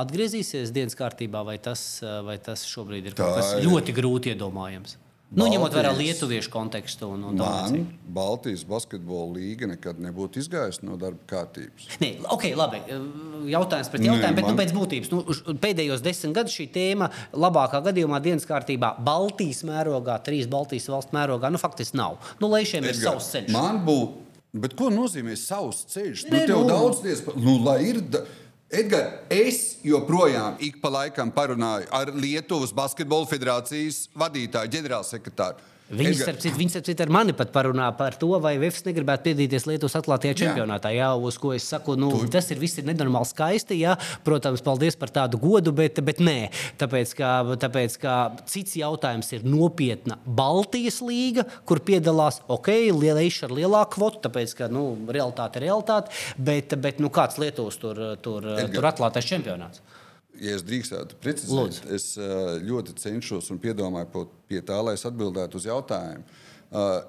[0.00, 4.96] Atgriezīsies dienas kārtībā, vai tas, vai tas šobrīd ir kaut kas ļoti grūti iedomājams?
[5.30, 7.84] Nu, Baltijas, ņemot vērā lietuviešu kontekstu un, un tādu.
[8.10, 11.86] Baltijas basketbola līga nekad nebūtu izgājusi no darba kārtības.
[12.02, 12.80] Nē, ok, labi.
[13.52, 14.56] Jautājums pret jautājumu, Nē, bet nu, man...
[14.56, 15.12] nu, pēc būtības.
[15.14, 21.14] Nu, pēdējos desmit gadus šī tēma labākā gadījumā dienas kārtībā Baltijas mērogā, trīs Baltijas valstu
[21.14, 22.18] mērogā, nu faktiski nav.
[22.42, 23.54] Nu, lai šiem ir savs ceļš.
[23.54, 24.26] Man būtu.
[24.66, 26.26] Bet ko nozīmē savs ceļš?
[26.26, 26.68] Nu, Nē, nu, tev nu...
[26.74, 27.38] daudz diezgan.
[27.38, 28.02] Nu, lai ir.
[28.10, 28.26] Da...
[28.70, 35.58] Edgars, es joprojām ik pa laikam parunāju ar Lietuvas Basketbola federācijas vadītāju, ģenerālsekretāru.
[35.90, 40.36] Viņi, starp citu, ar mani pat parunā par to, vai Vēfs negribētu piedalīties Lietuvas atklātajā
[40.38, 40.92] čempionātā.
[40.94, 42.28] Jā, uz ko es saku, nu, tu...
[42.30, 43.80] tas ir viss ir nenormāli skaisti.
[43.82, 43.96] Jā.
[44.26, 46.36] Protams, paldies par tādu godu, bet, bet nē.
[46.78, 47.32] Tāpēc, ka,
[47.64, 48.16] tāpēc, ka
[48.50, 54.70] cits jautājums ir nopietna Baltijas līga, kur piedalās ok, lielais ar lielāku kvotu, tāpēc, ka
[54.70, 58.76] nu, realitāte ir realitāte, bet, bet nu, kāds Lietuvas tur, tur, Edgar.
[58.76, 59.82] tur atklātais čempionāts
[60.40, 61.88] ja es drīkstētu precizēt, Lūdzu.
[61.94, 62.06] es
[62.66, 66.24] ļoti cenšos un piedomāju pie tā, lai es atbildētu uz jautājumu.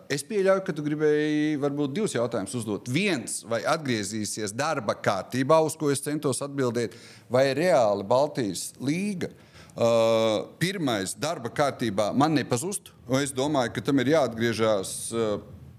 [0.09, 2.89] Es pieļauju, ka tu gribēji varbūt divus jautājumus uzdot.
[2.89, 6.97] Viens, vai atgriezīsies darba kārtībā, uz ko es centos atbildēt,
[7.29, 9.29] vai reāli Baltijas līga.
[9.71, 12.91] Uh, pirmais darba kārtībā man nepazustu.
[13.21, 14.91] Es domāju, ka tam ir jāatgriežas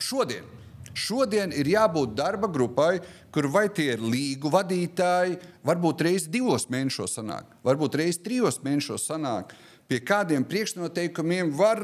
[0.00, 0.46] šodien.
[0.95, 3.01] Šodien ir jābūt darba grupai,
[3.32, 9.09] kur vai tie ir līgu vadītāji, varbūt reizes divos mēnešos sanāk, varbūt reizes trijos mēnešos
[9.09, 9.55] sanāk,
[9.88, 11.80] pie kādiem priekšnoteikumiem var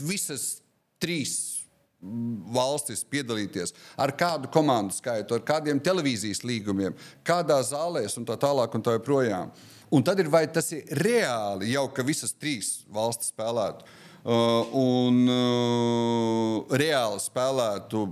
[0.00, 0.60] visas
[1.00, 1.60] trīs
[2.00, 6.96] valstis piedalīties, ar kādu komandu skaitu, ar kādiem televīzijas līgumiem,
[7.26, 8.74] kādā zālēs un tā tālāk.
[8.74, 9.50] Un tā joprojām.
[9.92, 13.84] Un tad ir vai tas ir reāli jau, ka visas trīs valstis spēlētu.
[14.20, 18.04] Uh, un uh, reāli spēlētu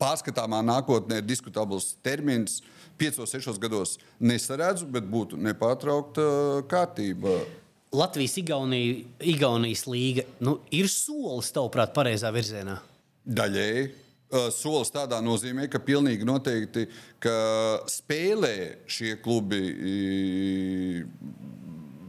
[0.00, 2.60] pārskatāmā nākotnē ir diskutabls termins.
[2.98, 7.40] Piecos, sešos gados nesaredzu, bet būtu nepārtraukta uh, kārtība.
[7.94, 9.02] Latvijas Igaunija,
[9.34, 12.78] Igaunijas līga nu, ir solis, tavuprāt, pareizā virzienā?
[13.26, 13.84] Daļēji.
[14.34, 16.86] Uh, solis tādā nozīmē, ka pilnīgi noteikti
[17.22, 17.34] ka
[17.90, 18.54] spēlē
[18.90, 19.62] šie klubi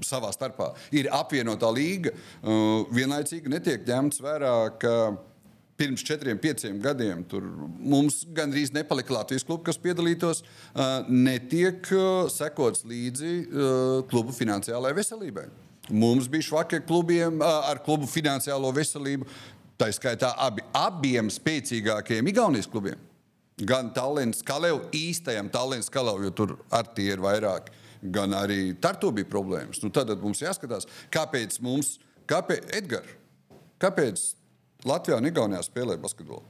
[0.05, 0.71] savā starpā.
[0.95, 2.13] Ir apvienotā līga.
[2.41, 4.95] Uh, vienlaicīgi netiek ņemts vērā, ka
[5.77, 7.43] pirms četriem, pieciem gadiem tur
[7.79, 10.43] mums gandrīz nepalika Latvijas kluba, kas piedalītos,
[11.09, 11.89] netiek
[12.31, 13.33] sekots līdzi
[14.11, 15.45] klubu finansiālajai veselībai.
[15.91, 19.27] Mums bija švaki klubiem ar klubu finansiālo veselību,
[19.77, 23.01] tā skaitā abi, abiem spēcīgākajiem Igaunijas klubiem.
[23.55, 27.69] Gan Tallinas Kalevs, īstajam Tallinas Kalevs, jo tur ar tie ir vairāk,
[28.15, 29.83] gan arī Tartu bija problēmas.
[29.83, 31.95] Nu, tad mums jāskatās, kāpēc mums,
[32.27, 33.13] kāpēc Edgars,
[33.79, 34.25] kāpēc
[34.85, 36.45] Latvijā un Igaunijā spēlē basketbolu.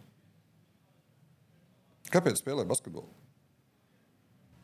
[2.12, 3.08] Kāpēc spēlē basketbolu?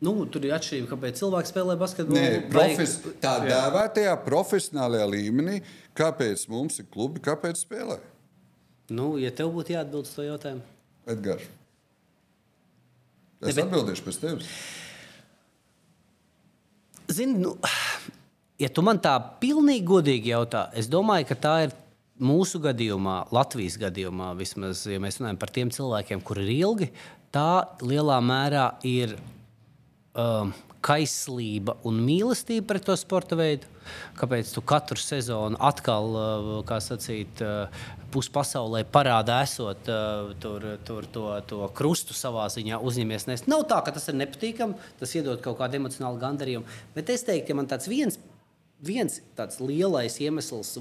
[0.02, 2.18] Nu, tur ir atšķirība, kāpēc cilvēks spēlē basketbolu.
[2.18, 5.60] Nē, profes, tā dēvētajā profesionālajā līmenī,
[5.98, 8.00] kāpēc mums ir klubi, kāpēc spēlē?
[8.92, 10.64] Nu, ja tev būtu jāatbild uz to jautājumu,
[11.14, 11.46] Edgars.
[13.42, 13.68] Es ne, bet...
[13.68, 14.50] atbildēšu pēc tevis.
[17.12, 17.54] Zini, nu,
[18.62, 21.78] ja tu man tā pilnīgi godīgi jautā, es domāju, ka tā ir
[22.22, 26.92] mūsu gadījumā, Latvijas gadījumā, vismaz, ja mēs runājam par tiem cilvēkiem, kur ir ilgi,
[27.34, 29.18] tā lielā mērā ir
[30.14, 33.70] um, kaislība un mīlestība pret to sporta veidu.
[34.18, 41.08] Kāpēc tu katru sezonu atkal, uh, kā sacīt, uh, puspasaulē parādā esot uh, tur, tur
[41.14, 43.28] to, to krustu savā ziņā uzņemies?
[43.30, 43.46] Nes.
[43.52, 47.52] Nav tā, ka tas ir nepatīkami, tas iedod kaut kādu emocionālu gandarījumu, bet es teiktu,
[47.52, 48.20] ka man tāds viens
[48.82, 50.74] viens tāds lielais iemesls,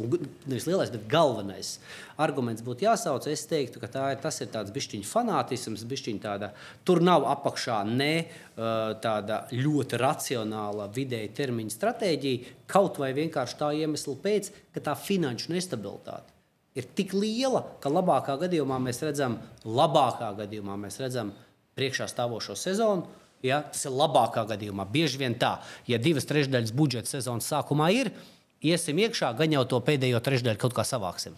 [0.48, 1.74] nevis lielais, bet galvenais
[2.20, 3.28] arguments būtu jāsauc.
[3.30, 6.52] Es teiktu, ka ir, tas ir tāds bišķiņu fanātisms, bišķiņu tāda.
[6.88, 8.26] Tur nav apakšā ne
[8.56, 15.54] tāda ļoti racionāla vidēja termiņa stratēģija, kaut vai vienkārši tā iemesla pēc, ka tā finanšu
[15.54, 16.38] nestabilitāte
[16.78, 21.32] ir tik liela, ka labākā gadījumā mēs redzam, labākā gadījumā mēs redzam
[21.78, 23.08] priekšā stāvošo sezonu
[23.46, 23.62] Ja?
[23.72, 24.84] Tas ir labākā gadījumā.
[24.92, 25.56] Bieži vien tā,
[25.88, 28.12] ja divas trešdaļas budžeta sezonas sākumā ir,
[28.60, 31.36] iesim iekšā, gan jau to pēdējo trešdaļu kaut kā savāksim.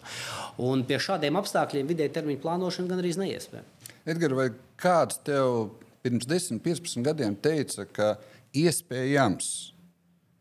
[0.61, 3.91] Un pie šādiem apstākļiem vidēji termiņa plānošana gan arī neiespējama.
[4.03, 4.49] Edgars, vai
[4.79, 5.69] kāds tev
[6.03, 8.09] pirms 10, 15 gadiem teica, ka
[8.59, 9.49] iespējams,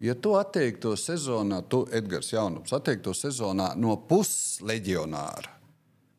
[0.02, 5.54] ja tu atteiktu sezonā, tu Edgars Jaunums, atteiktu sezonā no pusleģionāra,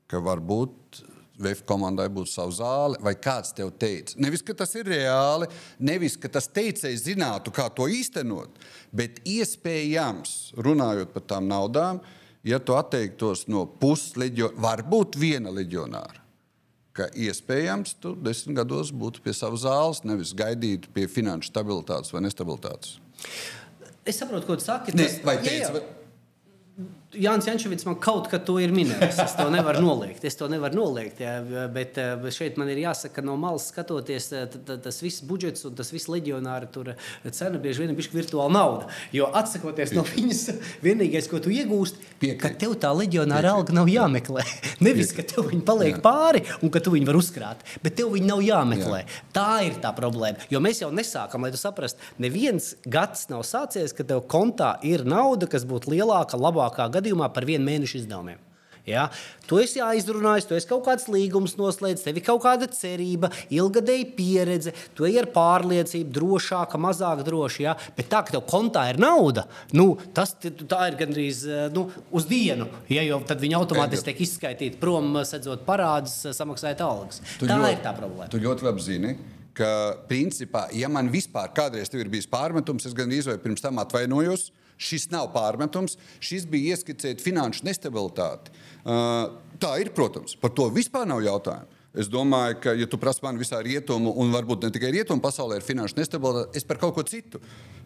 [0.07, 1.03] ka varbūt
[1.41, 4.15] VF komandai būtu sava zāle, vai kāds tev teica.
[4.21, 5.47] Nevis, ka tas ir reāli,
[5.81, 8.59] nevis, ka tas teicējs zinātu, kā to īstenot,
[8.93, 12.03] bet iespējams, runājot par tām naudām,
[12.45, 16.21] ja tu atteiktos no pusleģionāra, varbūt viena leģionāra.
[16.93, 22.21] Ka iespējams, tu desmit gados būtu pie savas zāles, nevis gaidītu pie finanšu stabilitātes vai
[22.27, 22.99] nestabilitātes.
[24.05, 24.93] Es saprotu, ko tu saki.
[24.93, 26.89] Tas, ne, vai teici, jā, jā.
[27.13, 29.19] Jānis Jančevits man kaut kad to ir minējis.
[29.23, 30.23] Es to nevaru noliegt.
[30.25, 31.35] Es to nevaru noliegt jā,
[31.73, 31.99] bet
[32.33, 34.29] šeit man ir jāsaka, ka no malas skatoties,
[34.65, 36.69] tas viss budžets un tas viss leģionāra
[37.33, 38.89] cena bieži vien ir virtuāla nauda.
[39.15, 40.43] Jo atsakoties no viņas,
[40.83, 44.45] vienīgais, ko tu iegūsti, ir, ka tev tā leģionāra alga nav jāmeklē.
[44.85, 46.01] Nevis, ka tev viņa paliek jā.
[46.03, 49.03] pāri un ka tu viņu vari uzkrāt, bet tev viņa nav jāmeklē.
[49.03, 49.21] Jā.
[49.35, 50.41] Tā ir tā problēma.
[50.53, 55.05] Jo mēs jau nesākam, lai tu saprastu, neviens gads nav sācies, ka tev kontā ir
[55.07, 58.41] nauda, kas būtu lielāka, labākā gada gadījumā par vienu mēnešu izdevumiem.
[58.87, 59.07] Ja?
[59.47, 64.07] Tu esi aizrunājis, tu esi kaut kāds līgums noslēdzis, tev ir kaut kāda cerība, ilgadēja
[64.17, 67.61] pieredze, tu ej ar pārliecību, drošāka, mazāk droša.
[67.63, 67.75] Ja?
[67.97, 69.45] Bet tā, ka tev kontā ir nauda,
[69.75, 70.65] nu, tas ir
[70.99, 71.45] gandrīz
[71.75, 72.67] nu, uz dienu.
[72.91, 73.05] Ja?
[73.07, 77.23] Jo tad viņi automātiski tiek izskaitīti prom, sedzot parādus, samaksājot algas.
[77.39, 78.31] Tu tā ļoti, ir tā problēma.
[78.33, 79.15] Tu ļoti labi zini.
[79.53, 79.69] Ka,
[80.09, 84.47] principā, ja man vispār kādreiz ir bijis pārmetums, es gan izvēlējos pirms tam atvainojos,
[84.83, 88.51] Šis nav pārmetums, šis bija ieskicēts finanšu nestabilitāti.
[88.83, 91.79] Tā ir, protams, par to vispār nav jautājumu.
[91.93, 95.59] Es domāju, ka, ja tu prasi man visā rietumu, un varbūt ne tikai rietumu pasaulē
[95.59, 97.41] ir finanšu nestabilitāte, es par kaut ko citu.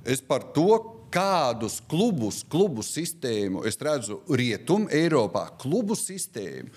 [0.08, 0.78] Es par to,
[1.12, 6.72] kādus klubus, klubu sistēmu es redzu rietumu Eiropā, klubu sistēmu.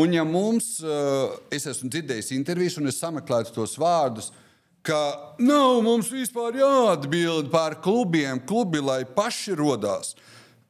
[0.00, 0.78] Un ja mums,
[1.52, 4.49] es esmu dzirdējis intervijas, un es sameklētu tos vārdus, uh,
[4.82, 10.14] ka nav mums vispār jāatbild par klubiem, klubi, lai paši radās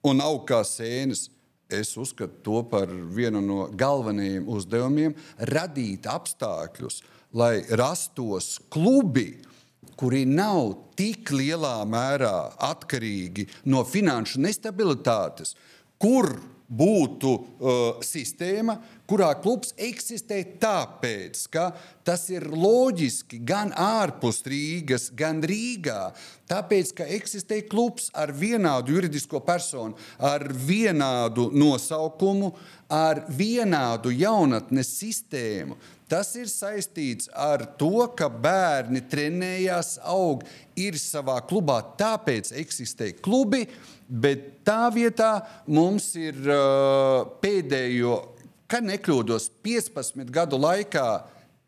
[0.06, 1.28] un aug kā sēnes.
[1.70, 5.14] Es uzskatu to par vienu no galvenajiem uzdevumiem-
[5.54, 7.02] radīt apstākļus,
[7.32, 9.38] lai rastos klubi,
[9.94, 15.54] kuri nav tik lielā mērā atkarīgi no finanšu nestabilitātes,
[16.00, 16.40] kur
[16.70, 18.78] būtu uh, sistēma,
[19.10, 21.70] kurā klubs eksistē tāpēc, ka
[22.06, 26.12] tas ir loģiski gan ārpus Rīgas, gan Rīgā.
[26.50, 32.52] Tāpēc, ka eksistē klubs ar vienādu juridisko personu, ar vienādu nosaukumu,
[32.90, 35.78] ar vienādu jaunatnes sistēmu.
[36.10, 40.42] Tas ir saistīts ar to, ka bērni trenējās, aug,
[40.74, 43.62] ir savā klubā, tāpēc eksistē klubi,
[44.10, 45.36] bet tā vietā
[45.70, 48.18] mums ir uh, pēdējo
[48.70, 51.06] ka nekļūdos 15 gadu laikā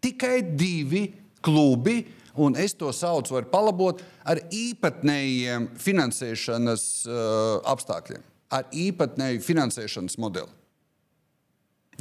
[0.03, 1.09] tikai divi
[1.43, 2.03] klubi,
[2.39, 8.23] un es to saucu par palabot ar īpatnējiem finansēšanas uh, apstākļiem,
[8.55, 10.51] ar īpatnēju finansēšanas modeli.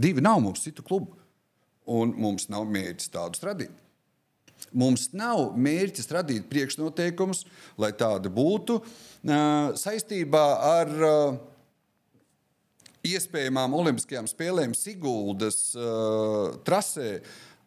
[0.02, 1.18] Divi nav mums citu klubu,
[1.90, 3.74] un mums nav mērķis tādus radīt.
[4.78, 7.44] Mums nav mērķis radīt priekšnoteikumus,
[7.82, 11.40] lai tāda būtu uh, saistībā ar uh,
[13.08, 17.22] iespējamām Olimpiskajām spēlēm Siguldas uh, trasē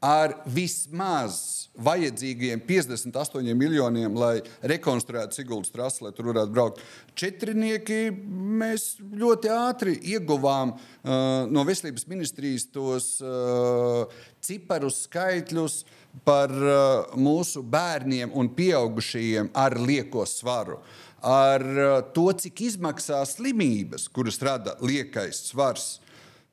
[0.05, 6.83] ar vismaz vajadzīgiem 58 miljoniem, lai rekonstruētu Siguldas trasi, lai tur varētu braukt.
[7.19, 8.13] Četrinieki
[8.61, 14.05] mēs ļoti ātri ieguvām uh, no veselības ministrijas tos uh,
[14.45, 15.81] ciparus, skaitļus
[16.27, 20.83] par uh, mūsu bērniem un pieaugušajiem ar lieko svaru.
[21.25, 25.95] Ar uh, to, cik izmaksā slimības, kuras rada liekais svars.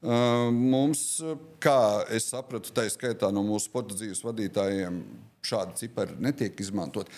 [0.01, 1.22] Mums,
[1.61, 4.95] kā es sapratu, tā skaitā no mūsu sporta dzīves vadītājiem,
[5.45, 7.11] šādi cipari netiek izmantot.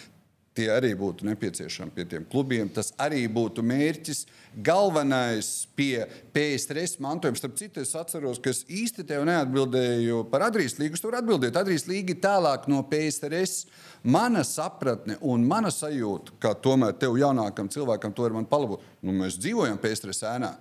[0.54, 2.68] Tie arī būtu nepieciešami pie tiem klubiem.
[2.70, 4.20] Tas arī būtu mērķis.
[4.62, 6.04] Galvenais pie
[6.36, 7.40] PSRS mantojuma.
[7.40, 11.00] Starp citu, es atceros, ka es īsti tev neatbildēju par Adrijas līgu.
[11.02, 13.64] Tur atbildēt, Adrijas līga tālāk no PSRS.
[14.04, 18.84] Mana sapratne un mana sajūta, ka tomēr tev jaunākam cilvēkam to ir man palabot.
[19.00, 20.52] Nu, mēs dzīvojam PSRS ēnā.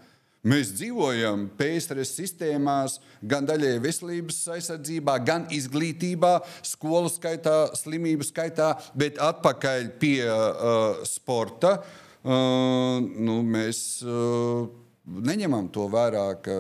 [0.47, 6.33] Mēs dzīvojam PSRS sistēmās, gan daļai veselības aizsardzībā, gan izglītībā,
[6.67, 11.77] skolu skaitā, slimību skaitā, bet atpakaļ pie uh, sporta.
[12.23, 14.67] Uh, nu, mēs uh,
[15.07, 16.59] neņemam to vērā, ka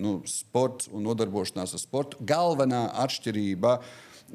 [0.00, 3.76] nu, sports un nodarbošanās ar sportu galvenā atšķirība.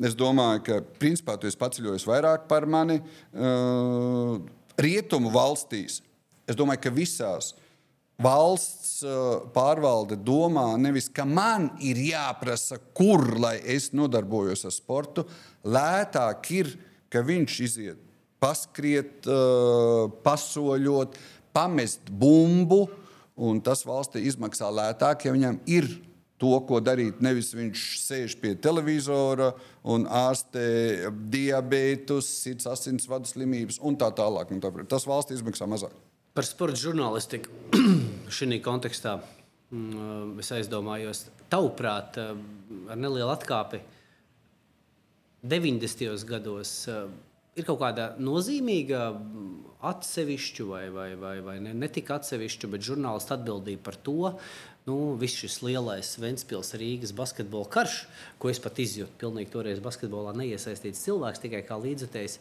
[0.04, 2.98] Es domāju, ka principā tu esi paceļojis vairāk par mani.
[3.32, 4.42] Uh,
[4.76, 6.02] rietumu valstīs,
[6.48, 7.54] es domāju, ka visās
[8.20, 15.26] valsts uh, pārvalde domā nevis, ka man ir jāprasa, kur lai es nodarbojos ar sportu,
[15.64, 16.74] lētāk ir,
[17.12, 18.02] ka viņš iziet
[18.44, 21.16] paskriet, uh, pasoļot,
[21.56, 22.84] pamest bumbu,
[23.36, 25.88] un tas valstī izmaksā lētāk, ja viņam ir
[26.46, 27.22] to, ko darīt.
[27.26, 29.52] Nevis viņš sēž pie televizora
[29.90, 34.54] un ārstē diabetus, sirds asinsvadu slimības un tā tālāk.
[34.54, 35.96] Un tā, tas valstī izmaksā mazāk.
[36.36, 37.80] Par sporta žurnālistiku
[38.38, 39.18] šī kontekstā
[39.72, 43.82] mm, es aizdomājos, tavuprāt, ar nelielu atkāpi
[45.46, 46.26] 90.
[46.28, 46.76] gados
[47.56, 49.02] ir kaut kāda nozīmīga
[49.86, 54.34] atsevišķu vai, vai, vai, vai ne, ne tik atsevišķu, bet žurnālistu atbildība par to.
[54.86, 58.04] Nu, viss šis lielais Ventspils Rīgas basketbola karš,
[58.38, 62.36] ko es pat izjūtu, pilnīgi toreiz basketbolā neiesaistīts cilvēks, tikai kā līdzekļs,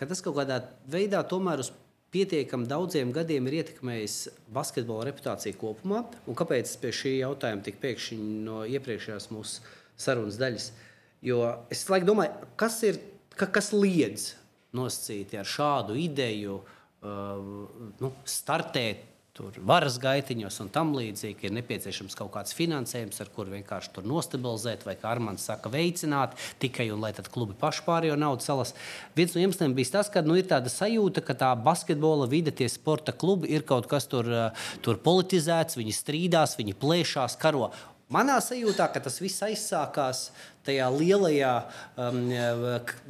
[0.00, 1.68] ka tas kaut kādā veidā tomēr uz
[2.10, 4.16] pietiekami daudziem gadiem ir ietekmējis
[4.48, 6.00] basketbola reputāciju kopumā.
[6.24, 9.60] Un kāpēc pie šī jautājuma tik pēkšņi no iepriekšējās mūsu
[10.00, 10.70] sarunas daļas?
[11.20, 12.96] Jo es laikam domāju, kas ir,
[13.36, 14.32] ka, kas liedz
[14.72, 17.44] nosacīti ar šādu ideju uh,
[18.00, 19.09] nu, startēt
[19.40, 24.08] tur varas gaitiņos un tam līdzīgi ir nepieciešams kaut kāds finansējums, ar kuru vienkārši tur
[24.08, 28.74] nostabilizēt, vai kā Armāns saka, veicināt tikai un lai tad klubi paši pārējo naudu salas.
[29.16, 32.68] Viens no iemesliem bija tas, ka nu, ir tāda sajūta, ka tā basketbola vide, tie
[32.68, 34.28] sporta klubi ir kaut kas tur,
[34.84, 37.70] tur politizēts, viņi strīdās, viņi plēšās, karo.
[38.10, 40.32] Manā sajūtā, ka tas viss aizsākās
[40.66, 41.50] tajā lielajā,
[41.94, 42.16] um,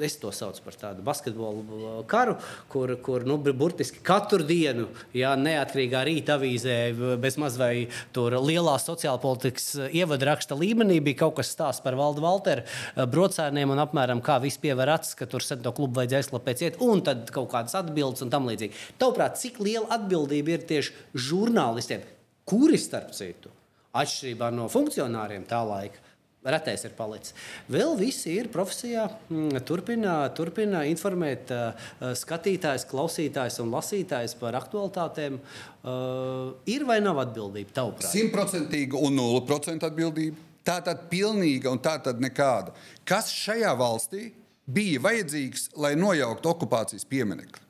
[0.05, 2.35] es to saucu par tādu basketbolu uh, karu,
[2.69, 6.75] kur, kur nu, burtiski katru dienu, ja neatkarīgā rīta avīzē,
[7.23, 11.97] bez maz vai tur lielā sociāla politikas uh, ievadraksta līmenī bija kaut kas stāsts par
[11.97, 16.03] Valdu Valteru uh, brocēniem un apmēram kā viss pievēr acis, ka tur sen to klubu
[16.03, 18.77] vajadzēja aizklapēt iet, un tad kaut kādas atbildes un tam līdzīgi.
[19.01, 22.05] Tavuprāt, cik liela atbildība ir tieši žurnālistiem,
[22.45, 23.57] kuri starp citu?
[23.97, 26.07] Atšķirībā no funkcionāriem tā laika.
[26.41, 27.34] Retais ir palicis.
[27.68, 35.36] Vēl visi ir profesijā, mm, turpina, turpina informēt uh, skatītājus, klausītājus un lasītājus par aktualitātēm.
[35.36, 37.74] Uh, ir vai nav atbildība?
[37.76, 40.41] Tavuprāt, simtprocentīga un nulle procentu atbildība.
[40.64, 42.72] Tā tad pilnīga un tā tad nekāda.
[43.05, 44.30] Kas šajā valstī
[44.64, 47.68] bija vajadzīgs, lai nojauktu okupācijas pieminekli?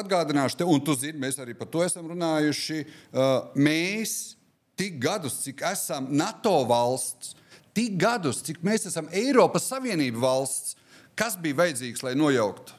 [0.00, 2.84] Atgādināšu te, un tu zini, mēs arī par to esam runājuši.
[3.12, 4.38] Uh, mēs
[4.80, 7.34] tik gadus, cik esam NATO valsts,
[7.76, 10.76] tik gadus, cik mēs esam Eiropas Savienības valsts,
[11.18, 12.76] kas bija vajadzīgs, lai nojauktu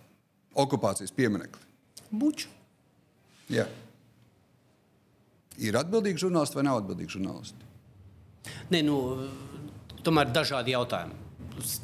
[0.58, 1.62] okupācijas pieminekli?
[2.12, 2.50] Buču.
[3.52, 3.68] Jā.
[5.62, 7.68] Ir atbildīgi žurnālisti vai nav atbildīgi žurnālisti?
[8.74, 8.96] Nē, nu,
[10.02, 11.20] tomēr dažādi jautājumi.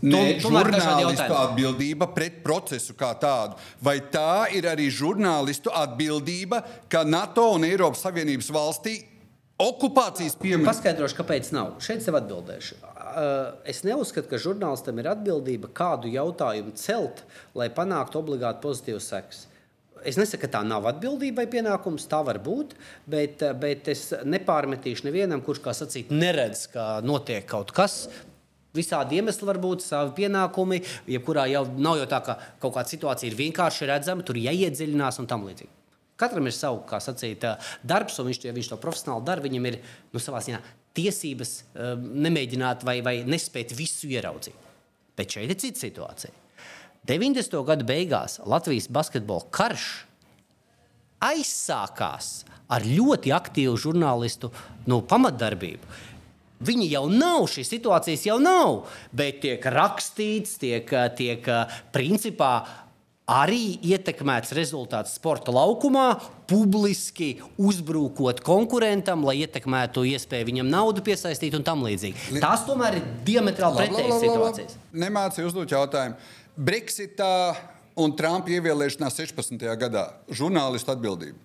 [0.07, 3.59] Nē, žurnālistu atbildība pret procesu kā tādu.
[3.83, 8.95] Vai tā ir arī žurnālistu atbildība, ka NATO un Eiropas Savienības valstī
[9.57, 10.67] Okupācijas piemērs.
[10.69, 11.71] Paskaidrošu, kāpēc nav.
[11.81, 12.77] Šeit sev atbildēšu.
[13.65, 17.23] Es neuzskatu, ka žurnālistam ir atbildība kādu jautājumu celt,
[17.57, 19.39] lai panāktu obligāti pozitīvas sekas.
[20.05, 22.75] Es nesaku, ka tā nav atbildība vai pienākums, tā var būt,
[23.09, 28.03] bet, bet es nepārmetīšu nevienam, kurš, kā sacīt, neredz, ka notiek kaut kas.
[28.77, 33.31] Visādi iemesli var būt, savi pienākumi, jebkurā jau nav jau tā, ka kaut kāda situācija
[33.31, 35.73] ir vienkārši redzama, tur jāiedziļinās un tam līdzīgi.
[36.17, 37.45] Katram ir savs, kā sacīt,
[37.85, 39.79] darbs, un viņš, ja viņš to profesionāli dara, viņam ir
[40.13, 40.61] nu, savā ziņā
[40.97, 41.53] tiesības
[42.01, 44.65] nemēģināt vai, vai nespēt visu ieraudzīt.
[45.17, 46.33] Bet šeit ir cita situācija.
[47.07, 47.61] 90.
[47.67, 49.85] gada beigās Latvijas basketbola karš
[51.23, 54.51] aizsākās ar ļoti aktīvu žurnālistu
[54.89, 55.95] nu, pamatdarbību.
[56.67, 61.45] Viņi jau nav, šīs situācijas jau nav, bet tiek rakstīts, tiek, tiek
[61.93, 62.51] principā
[63.27, 66.07] arī ietekmēts rezultāts sporta laukumā,
[66.47, 72.39] publiski uzbrukot konkurentam, lai ietekmētu iespēju viņam naudu piesaistīt un tam līdzīgi.
[72.43, 74.77] Tās tomēr ir diametrāli pretējas situācijas.
[74.95, 76.15] Nemācīju uzdot jautājumu.
[76.57, 77.33] Brexitā
[77.99, 79.67] un Trumpa ievēlēšanā 16.
[79.83, 81.43] gadā žurnālistu atbildība.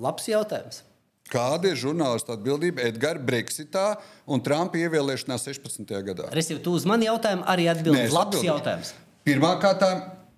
[0.00, 0.82] Labs jautājums.
[1.30, 3.84] Kāda ir žurnālistu atbildība Edgars Brexitā
[4.26, 5.92] un Trumpa ievēlēšanā 16.
[6.08, 6.26] gadā?
[6.34, 8.10] Respektīvi, tu uz mani jautājumu arī atbildēji.
[8.10, 8.48] Labs atbildīju.
[8.48, 8.90] jautājums.
[9.28, 9.84] Pirmkārt,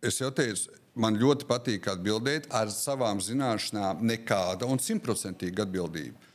[0.05, 6.29] es jau teicu, man ļoti patīk atbildēt ar savām zināšanām, nekāda un simtprocentīga atbildība.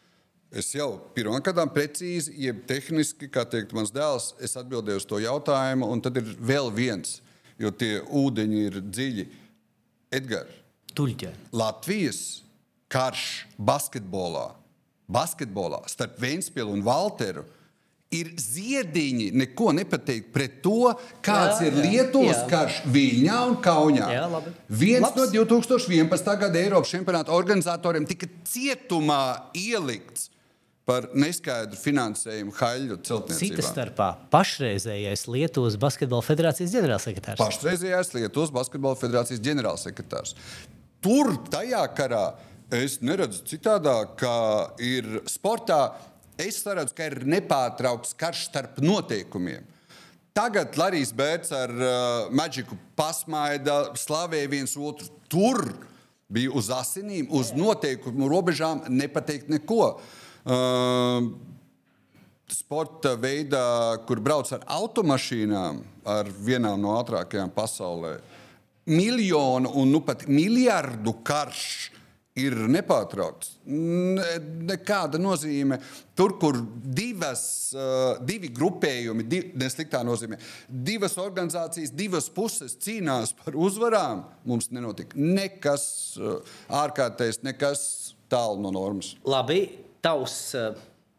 [0.50, 5.92] Es jau pirmkārt, precīzi, jeb tehniski, kā teikt, mans dēls, es atbildēju uz to jautājumu,
[5.92, 7.20] un tad ir vēl viens,
[7.62, 9.30] jo tie ūdeņi ir dziļi.
[10.18, 10.64] Edgars.
[11.54, 12.47] Latvijas
[12.92, 14.50] karš basketbolā,
[15.12, 17.46] basketbolā starp Vēnspili un Valteru.
[18.08, 22.46] Ir ziediņi, neko nepateikt pret to, kāds jā, ir Lietuvas jā.
[22.54, 24.08] karš Viļņā un Kaunijā.
[24.16, 24.54] Jā, labi.
[24.72, 25.18] Viens Labs.
[25.20, 26.30] no 2011.
[26.40, 30.30] gada Eiropas čempionāta organizatoriem tika cietumā ielikts
[30.88, 33.60] par neskaidru finansējumu haļu celtniecībā.
[33.60, 37.42] Cita starpā pašreizējais Lietuvas Basketbola federācijas ģenerālsekretārs.
[37.44, 40.38] Pašreizējais Lietuvas Basketbola federācijas ģenerālsekretārs.
[41.04, 42.24] Tur tajā karā
[42.68, 44.38] Es neredzu citādāk, kā
[44.84, 45.96] ir sportā.
[46.36, 49.64] Es redzu, ka ir nepārtraukts karš starp noteikumiem.
[50.36, 55.08] Tagad Larijs Bērts ar uh, Maģiku pasmaida, slavēja viens otru.
[55.32, 55.64] Tur
[56.28, 59.96] bija uz asinīm, uz noteikumu robežām nepateikt neko.
[60.44, 61.32] Uh,
[62.52, 68.18] sporta veidā, kur brauc ar automašīnām, ar vienām no ātrākajām pasaulē,
[68.92, 71.96] miljonu un nu pat miljardu karš
[72.38, 73.56] ir nepārtraukts.
[73.68, 74.28] Ne,
[74.70, 75.80] nekāda nozīme.
[76.18, 77.44] Tur, kur divas,
[77.76, 85.18] uh, divi grupējumi, div, nesliktā nozīmē, divas organizācijas, divas puses cīnās par uzvarām, mums nenotika
[85.20, 85.88] nekas
[86.22, 86.42] uh,
[86.84, 87.88] ārkārtējs, nekas
[88.32, 89.14] tālu no normas.
[89.28, 89.66] Labi,
[90.06, 90.72] tavs uh,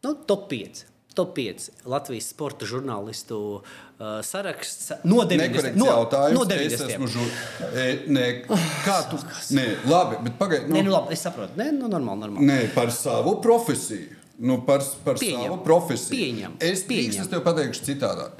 [0.05, 4.91] nu, top 5 top 5 Latvijas sporta žurnālistu uh, saraksts.
[5.03, 5.75] No 90.
[5.75, 6.73] No, no 90.
[6.73, 7.31] Es esmu žur...
[7.73, 8.27] e, nē,
[8.85, 9.19] kā tu?
[9.57, 10.69] Nē, labi, bet pagaidi.
[10.69, 10.77] Nu...
[10.77, 11.57] Nē, nu labi, es saprotu.
[11.59, 12.49] Nē, nu normāli, normāli.
[12.49, 14.17] Nē, par savu profesiju.
[14.39, 15.49] Nu, par par Pieņem.
[15.49, 16.15] savu profesiju.
[16.15, 16.53] Pieņem.
[16.63, 17.25] Es, Pieņem.
[17.25, 18.37] es tev pateikšu citādāk.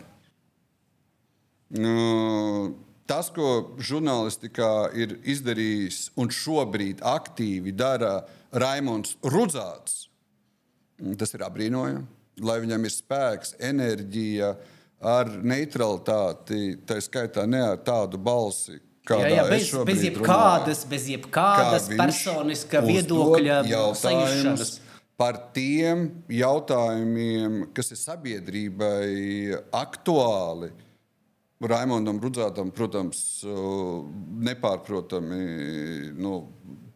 [1.76, 2.76] Nu,
[3.10, 8.22] tas, ko žurnālistikā ir izdarījis un šobrīd aktīvi dara
[8.56, 10.06] Raimons Rudzāts,
[11.20, 14.54] tas ir apbrīnojami lai viņam ir spēks, enerģija,
[15.00, 18.80] ar neutralitāti, tā skaitā ne ar tādu balsi.
[19.10, 23.64] Jā, jā, bez, bez jebkādas, bez jebkādas kā personiska viedokļa
[23.98, 24.76] sajūšanas.
[25.20, 29.10] Par tiem jautājumiem, kas ir sabiedrībai
[29.76, 30.70] aktuāli,
[31.60, 33.42] Raimondam Brudzātam, protams,
[34.48, 35.42] nepārprotami
[36.16, 36.36] nu,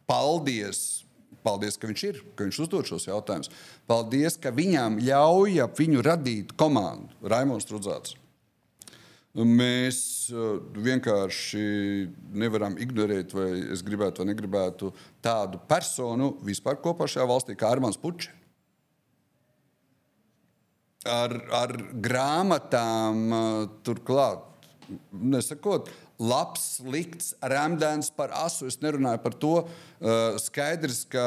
[0.07, 1.02] paldies
[1.43, 3.51] Paldies, ka viņš ir, ka viņš uzdod šos jautājumus.
[3.89, 7.11] Paldies, ka viņām ļauj viņu radīt komandu.
[7.27, 8.17] Raimons Trudzāts.
[9.33, 11.63] Mēs uh, vienkārši
[12.37, 14.91] nevaram ignorēt, vai es gribētu vai negribētu
[15.25, 18.29] tādu personu vispār kopā šajā valstī, kā Armāns Puķis.
[21.09, 23.47] Ar, ar grāmatām uh,
[23.83, 24.45] turklāt,
[25.11, 25.89] nesakot,
[26.23, 28.69] labs, slikts, rēmdēns par asu.
[28.71, 29.53] Es nerunāju par to.
[29.63, 31.25] Uh, skaidrs, ka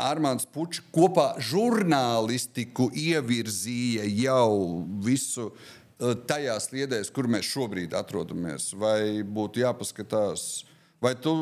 [0.00, 8.70] Armāns Puķis kopā žurnālistiku ievirzīja jau visu uh, tajās sliedēs, kur mēs šobrīd atrodamies.
[8.78, 10.64] Vai būtu jāpaskatās,
[11.02, 11.34] vai tu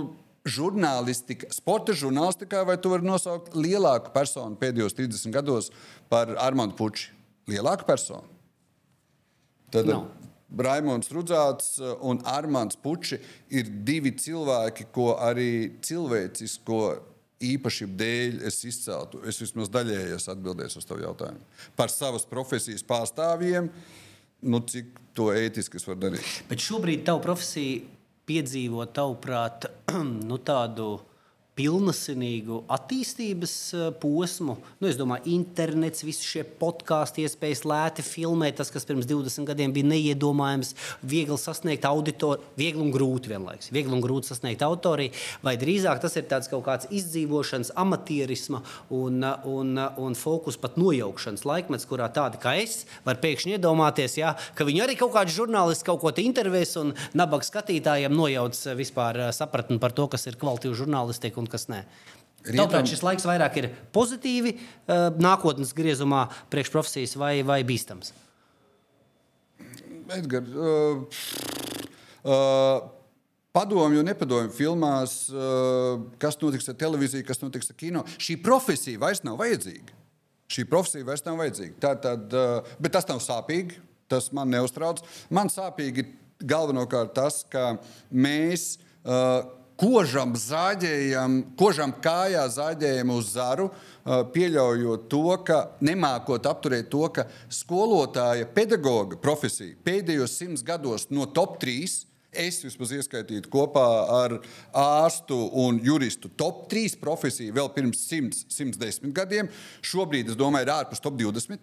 [0.49, 5.71] žurnālistika, sporta žurnālistikā, vai tu vari nosaukt lielāku personu pēdējos 30 gados
[6.09, 7.13] par Armānu Puķi?
[7.49, 8.29] Lielāku personu.
[9.73, 10.07] Tad, no.
[10.57, 13.19] Raimons Rudzāts eh, un Armāns Puči
[13.53, 16.83] ir divi cilvēki, ko arī cilvēcisko
[17.45, 19.21] īpašību dēļ es izceltu.
[19.29, 21.45] Es vismaz daļēji atbildēšu uz tavu jautājumu.
[21.79, 23.69] Par savas profesijas pārstāvjiem,
[24.49, 26.33] nu, cik to ētiski es varu darīt.
[26.51, 27.85] Bet šobrīd tava profesija
[28.29, 29.69] piedzīvo, tavuprāt,
[30.29, 30.97] nu, tādu
[31.59, 34.59] pilnasinīgu attīstības uh, posmu.
[34.79, 39.75] Nu, es domāju, internets, visi šie podkāstu iespējas, lēti filmēt, tas, kas pirms 20 gadiem
[39.75, 43.73] bija neiedomājams, viegli sasniegt auditoriju, viegli un grūti vienlaikus.
[43.75, 48.63] Viegli un grūti sasniegt auditoriju, vai drīzāk tas ir kaut kāds izdzīvošanas, amatierisma
[48.95, 54.35] un, un, un fokus pat nojaukšanas laikmets, kurā tādi kā es var pēkšņi iedomāties, ja,
[54.55, 59.81] ka viņi arī kaut kādi žurnālisti kaut ko intervēs un nabaga skatītājiem nojauc vispār sapratni
[59.83, 61.83] par to, kas ir kvalitīva žurnālistika un kas nē.
[62.49, 68.15] Tāpēc šis laiks vairāk ir pozitīvi, uh, nākotnes griezumā, priekšprofesijas vai, vai bīstams.
[70.15, 71.19] Edgar, uh,
[72.23, 72.87] uh,
[73.53, 78.05] padomju un nepadomju filmās, uh, kas notiks ar televīziju, kas notiks ar kino.
[78.17, 79.99] Šī profesija vairs nav vajadzīga.
[80.49, 81.77] Šī profesija vairs nav vajadzīga.
[81.83, 83.83] Tā, tad, uh, bet tas nav sāpīgi.
[84.09, 85.03] Tas man neuztrauc.
[85.29, 86.13] Man sāpīgi ir
[86.49, 87.75] galvenokārt tas, ka
[88.09, 89.43] mēs uh,
[89.79, 93.69] kožam zāģējam, kožam kājā zāģējam uz zaru,
[94.35, 101.59] pieļaujot to, ka nemākot apturēt to, ka skolotāja pedagoga profesija pēdējos simts gados no top
[101.63, 101.79] 3
[102.39, 103.87] es vismaz ieskaitītu kopā
[104.19, 104.37] ar
[104.77, 109.49] ārstu un juristu top 3 profesiju vēl pirms 100, 110 gadiem.
[109.81, 111.63] Šobrīd, es domāju, ir ārpus top 20.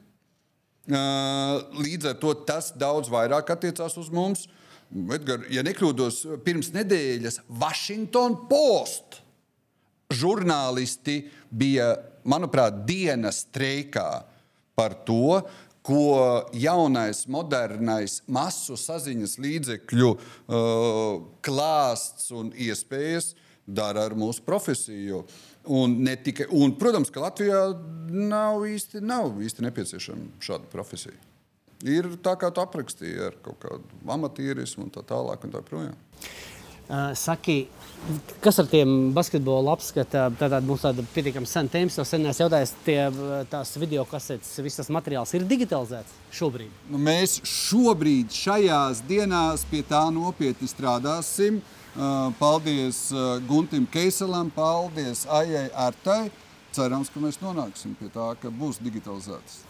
[1.76, 4.46] Līdz ar to tas daudz vairāk attiecās uz mums.
[4.46, 9.20] Uh, Edgar, ja nekļūdos, pirms nedēļas Washington Post
[10.14, 11.96] žurnālisti bija,
[12.30, 14.10] manuprāt, dienas streikā
[14.78, 15.42] par to,
[15.86, 25.22] ko jaunais, modernais masu saziņas līdzekļu uh, klāsts un iespējas dara ar mūsu profesiju.
[25.76, 27.62] Un tikai, un, protams, ka Latvijā
[28.10, 31.18] nav īsti, nav īsti nepieciešama šāda profesija
[31.86, 35.46] ir tā, kā tu aprakstīji, ar kaut kādu amatierismu un tā tālāk.
[35.46, 35.96] Un tā projām.
[37.18, 37.64] Saki,
[38.46, 40.36] kas ar tiem basketbola apskatiem?
[40.38, 43.00] Tātad mums tāda pietiekami sena tēma, jau senās jautājums, tie,
[43.50, 46.70] tās video kasetes, viss tas materiāls ir digitalizēts šobrīd.
[46.94, 51.62] Nu, mēs šobrīd, šajās dienās, pie tā nopietni strādāsim.
[52.38, 53.08] Paldies
[53.50, 56.28] Guntim Keiselam, paldies Aijai Artai.
[56.76, 59.64] Cerams, ka mēs nonāksim pie tā, ka būs digitalizētas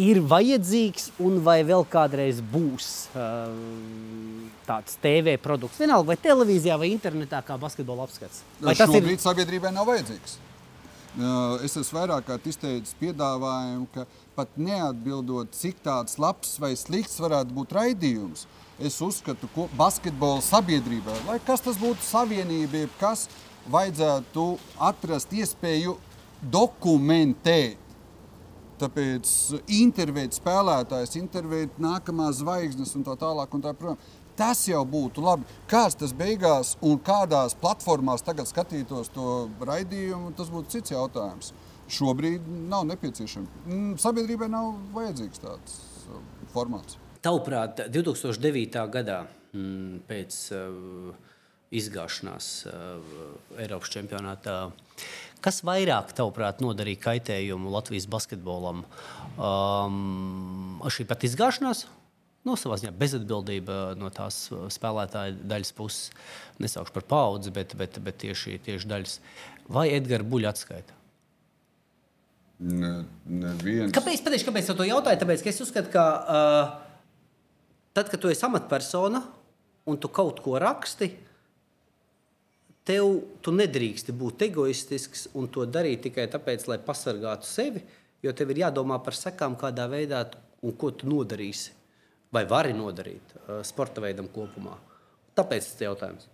[0.00, 3.52] ir vajadzīgs un vai vēl kādreiz būs uh,
[4.68, 8.42] tāds TV produkts, vienalga vai televīzijā, vai internetā, kā basketbola apskats.
[8.60, 9.22] Vai tas šobrīd ir...
[9.22, 10.36] sabiedrībai nav vajadzīgs?
[11.16, 14.04] Uh, es esmu vairāk kārt izteicis piedāvājumu, ka
[14.36, 18.44] pat neatbildot, cik tāds labs vai slikts varētu būt raidījums,
[18.76, 23.30] es uzskatu, ka basketbola sabiedrībai, lai kas tas būtu savienība, kas
[23.72, 24.44] vajadzētu
[24.90, 25.96] atrast iespēju
[26.52, 27.85] dokumentēt
[28.76, 29.30] Tāpēc
[29.72, 33.54] intervēt spēlētājs, intervēt nākamās zvaigznes un tā tālāk.
[33.56, 35.46] Un tā, protams, tas jau būtu labi.
[35.70, 41.54] Kāds tas beigās un kādās platformās tagad skatītos to raidījumu, tas būtu cits jautājums.
[41.96, 43.62] Šobrīd nav nepieciešams.
[43.64, 45.78] Mm, sabiedrībai nav vajadzīgs tāds
[46.10, 46.20] uh,
[46.52, 46.98] formāts.
[47.24, 48.82] Tavuprāt, 2009.
[48.92, 49.20] gadā
[49.54, 51.14] mm, pēc uh,
[51.74, 53.14] izgāšanās uh,
[53.62, 54.58] Eiropas čempionātā.
[55.46, 58.80] Kas vairāk, tavuprāt, nodarīja kaitējumu Latvijas basketbolam?
[59.38, 61.84] Um, šī pat izgāšanās,
[62.42, 66.08] no nu, savā ziņā bezatbildība no tās spēlētāja daļas puses,
[66.62, 69.14] nesaukšu par paudzi, bet, bet, bet tieši, tieši daļas.
[69.70, 70.98] Vai Edgars Buļs atskaita?
[72.66, 72.92] Ne,
[73.30, 73.94] neviens.
[73.94, 74.24] kāpēc?
[74.26, 75.20] Patīšu, kāpēc es to jautāju?
[75.22, 76.74] Tāpēc, ka es uzskatu, ka uh,
[77.94, 79.22] tad, kad tu esi amatpersona
[79.86, 81.12] un tu kaut ko raksti,
[82.86, 87.82] tev tu nedrīksti būt egoistisks un to darīt tikai tāpēc, lai pasargātu sevi,
[88.22, 90.22] jo tev ir jādomā par sekām, kādā veidā
[90.62, 91.74] un ko tu nodarīsi
[92.34, 94.76] vai vari nodarīt uh, sporta veidam kopumā.
[95.36, 96.28] Tāpēc tas ir jautājums.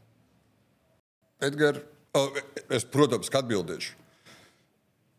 [1.42, 1.82] Edgars,
[2.16, 2.38] oh,
[2.70, 3.98] es, protams, atbildēšu.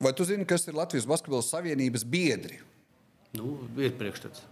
[0.03, 2.59] Vai tu zini, kas ir Latvijas Basketbola Savienības biedri?
[3.38, 4.43] Nu, ir priekšstats.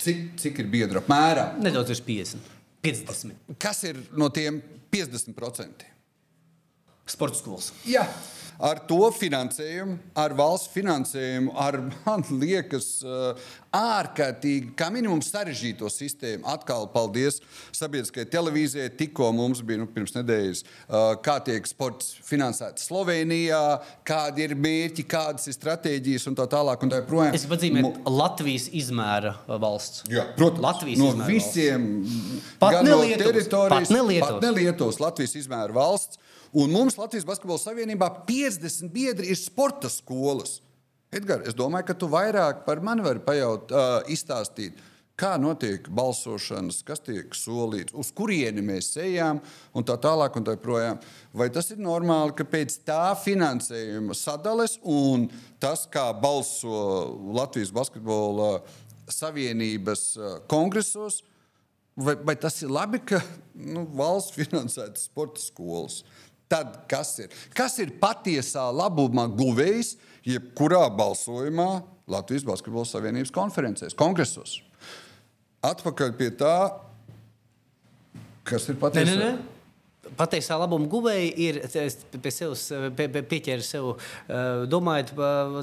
[0.00, 1.60] Cik, cik ir biedri apmēram?
[1.62, 2.52] Nedaudz virs 50.
[2.84, 3.54] 50.
[3.60, 4.58] Kas ir no tiem
[4.92, 5.93] 50%?
[7.06, 7.72] Sports skolas.
[7.88, 8.06] Jā.
[8.62, 16.46] Ar to finansējumu, ar valsts finansējumu, ar, man liekas, eh, ārkārtīgi, kā minimum, sarežģīto sistēmu.
[16.52, 17.40] Atkal paldies
[17.74, 18.92] sabiedriskajai televīzijai.
[18.94, 25.06] Tikko mums bija nu, pirms nedēļas, eh, kā tiek sports finansēts Slovenijā, kādi ir mērķi,
[25.10, 26.86] kādas ir stratēģijas un tā tālāk.
[26.86, 27.34] Un tā projām.
[27.34, 28.16] es pazīmēju, Mo...
[28.22, 30.06] Latvijas izmēra valsts.
[30.08, 31.90] Jā, protams, Latvijas no visiem,
[32.62, 36.22] pat no teritorijas, pat ne Lietuvas, Latvijas izmēra valsts.
[36.54, 40.60] Un mums Latvijas Basketbola Savienībā 50 biedri ir sporta skolas.
[41.10, 44.78] Edgars, es domāju, ka tu vairāk par mani vari pajaut, uh, izstāstīt.
[45.18, 49.40] Kā notiek balsošanas, kas tiek solīts, uz kurieni mēs ejam,
[49.74, 50.38] un tā tālāk.
[50.38, 51.02] Un tā projām.
[51.34, 55.26] Vai tas ir normāli, ka pēc tā finansējuma sadales un
[55.62, 56.78] tas, kā balso
[57.34, 58.60] Latvijas basketbola
[59.10, 61.24] savienības uh, kongresos,
[61.98, 63.22] vai, vai tas ir labi, ka
[63.54, 66.04] nu, valsts finansētas sporta skolas?
[66.50, 67.32] Tad kas ir?
[67.56, 69.94] Kas ir patiesā labuma guvējs
[70.28, 71.70] jebkurā balsojumā
[72.10, 74.58] Latvijas Basketbola Savienības konferencēs, kongresos?
[75.64, 76.54] Atpakaļ pie tā,
[78.44, 79.14] kas ir patiesā.
[79.14, 79.53] Ne, ne, ne.
[80.18, 81.60] Patiesā labuma guvēja ir
[82.22, 85.12] pie sevis pie, pie, pieķēra sev, uh, domājot,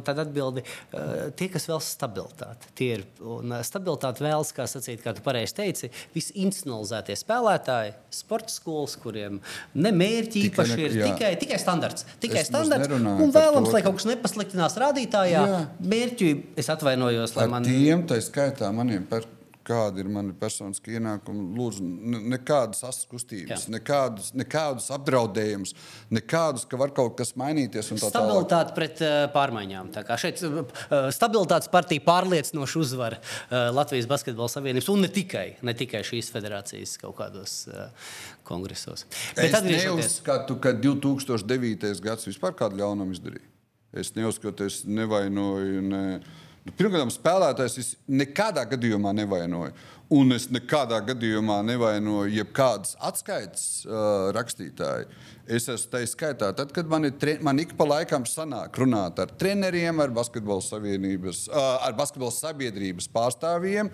[0.07, 2.71] tādu atbildi, uh, tie, kas vēlas stabilitāti.
[2.77, 8.51] Tie ir un stabilitāti vēlas, kā sacīt, kā tu pareizi teici, visi institucionalizētie spēlētāji, sporta
[8.53, 9.39] skolas, kuriem
[9.75, 11.11] ne mērķi Tikai īpaši ir, jā.
[11.11, 12.07] tikai, tikai standarts.
[12.23, 15.43] Tikai Es standarts un vēlams, to, lai ka- kaut kas nepasliktinās rādītājā.
[15.47, 15.61] Jā.
[15.93, 17.63] Mērķi, es atvainojos, lai man.
[17.67, 19.27] tiem, tā skaitā, maniem par
[19.71, 21.47] kādi ir mani personiskie ienākumi.
[21.57, 23.73] Lūdzu, ne- nekādas asas kustības, Jā.
[23.77, 25.71] nekādus, nekādus apdraudējumus,
[26.11, 27.89] nekādus, ka var kaut kas mainīties.
[27.93, 28.11] tā tālāk.
[28.11, 29.93] Stabilitāte pret uh, pārmaiņām.
[29.95, 30.61] Tā kā šeit uh,
[31.15, 36.97] stabilitātes partija pārliecinoši uzvar uh, Latvijas Basketbola Savienības un ne tikai, ne tikai šīs federācijas
[37.01, 37.55] kaut kādos
[38.47, 39.05] kongresos.
[39.37, 42.01] Es atgriežoties- neuzskatu, ka 2009.
[42.03, 43.47] gads vispār kādu ļaunumu izdarīja.
[43.93, 45.81] Es neuzskatu, es nevainoju.
[45.83, 46.03] Ne...
[46.61, 49.73] Nu, Pirmkārt, spēlētājs nekādā gadījumā nevainoju.
[50.11, 55.07] Un es nekādā gadījumā nevainoju jebkādas atskaites uh, rakstītāju.
[55.47, 59.31] Es esmu tā skaitā, tad, kad man, tre- man ik pa laikam sanāk runāt ar
[59.39, 63.89] treneriem, ar basketbola, savienības, uh, ar basketbola sabiedrības pārstāvjiem,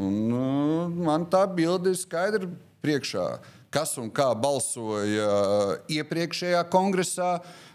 [0.00, 2.48] un uh, man tā bilde ir skaidra
[2.82, 3.28] priekšā
[3.74, 5.28] kas un kā balsoja
[5.92, 7.66] iepriekšējā kongresā, uh,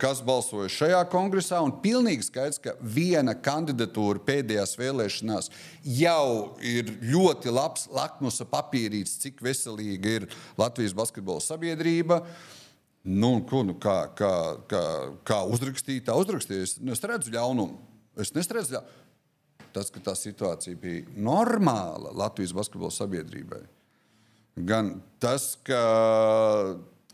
[0.00, 1.60] kas balsoja šajā kongresā.
[1.64, 5.50] Un pilnīgi skaidrs, ka viena kandidatūra pēdējās vēlēšanās
[5.98, 12.22] jau ir ļoti labs lakmusa papīrītis, cik veselīga ir Latvijas basketbola sabiedrība.
[13.08, 14.32] Nu, ko, nu, kā, kā,
[14.68, 14.84] kā,
[15.24, 16.66] kā uzrakstīt, tā uzrakstīja.
[16.66, 17.78] Es, nu, es redzu ļaunumu.
[18.18, 18.82] Es ļaunumu.
[19.72, 23.62] Tas, ka tā situācija bija normāla Latvijas basketbola sabiedrībai.
[24.66, 25.82] Gan tas, ka,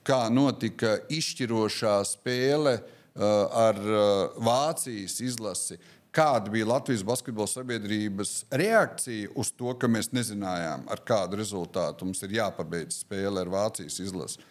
[0.07, 5.78] kā notika izšķirošā spēle uh, ar uh, Vācijas izlasi,
[6.14, 12.22] kāda bija Latvijas basketbola sabiedrības reakcija uz to, ka mēs nezinājām, ar kādu rezultātu mums
[12.22, 14.45] ir jāpabeidz spēle ar Vācijas izlasi.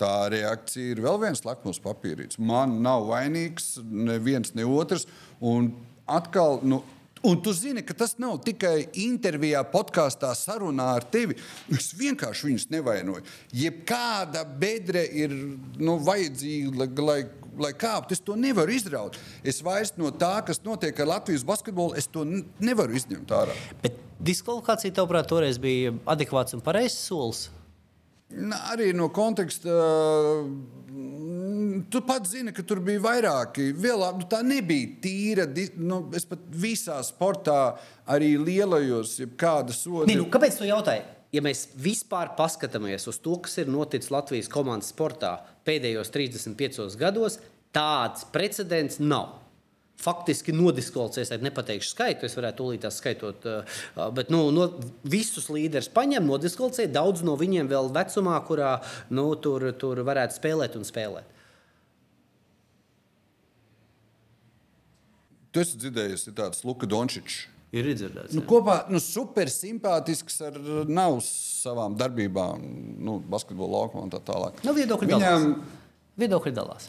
[0.00, 2.38] Tā reakcija ir vēl viens lakmus papīrītis.
[2.40, 5.04] Man nav vainīgs neviens, ne otrs.
[5.44, 5.74] Un
[6.08, 6.80] atkal, nu,
[7.22, 11.36] Un tu zini, ka tas nav tikai intervijā, podkāstā, sarunā ar tevi.
[11.76, 13.24] Es vienkārši viņus nevainoju.
[13.60, 15.34] Jebkāda bedre ir
[15.76, 17.18] nu, vajadzīga, lai,
[17.60, 18.16] lai, kāptu.
[18.16, 19.20] Es to nevaru izraut.
[19.44, 23.56] Es vairs no tā, kas notiek ar Latvijas basketbolu, es to nevaru izņemt ārā.
[23.84, 27.50] Bet diskvalifikācija, tavuprāt, toreiz bija adekvāts un pareizs solis.
[28.70, 29.70] Arī no konteksta.
[30.90, 33.70] mm, Tu pats zini, ka tur bija vairāki.
[33.74, 35.46] Vēl, nu, tā nebija tīra.
[35.76, 37.76] Nu, es pat visā sportā,
[38.06, 40.10] arī lielajos, kāda soda.
[40.14, 41.02] Nu, kāpēc tu jautāji?
[41.30, 47.38] Ja mēs vispār paskatāmies uz to, kas ir noticis Latvijas komandas sportā pēdējos 35 gados,
[47.74, 49.39] tāds precedents nav.
[50.00, 53.44] Faktiski nodiskvalificēs, es nepateikšu skaitu, es varētu tūlīt tās skaitot,
[54.16, 54.70] bet nu, no,
[55.04, 56.86] visus līderus paņem, nodiskvalificē.
[56.94, 58.78] Daudz no viņiem vēl vecumā, kurā
[59.12, 61.36] nu, tur, tur varētu spēlēt un spēlēt.
[65.50, 67.42] Tu esi dzirdējis, ir tāds Luka Dončičs.
[67.74, 68.34] Ir dzirdēts.
[68.34, 70.56] Nu, kopā nu, super simpātisks ar
[70.90, 72.64] nav savām darbībām,
[72.98, 74.58] nu, basketbola laukumā un tā tālāk.
[74.66, 75.76] Nu, viedokļi Viņam dalās.
[76.18, 76.88] Viedokļi dalās.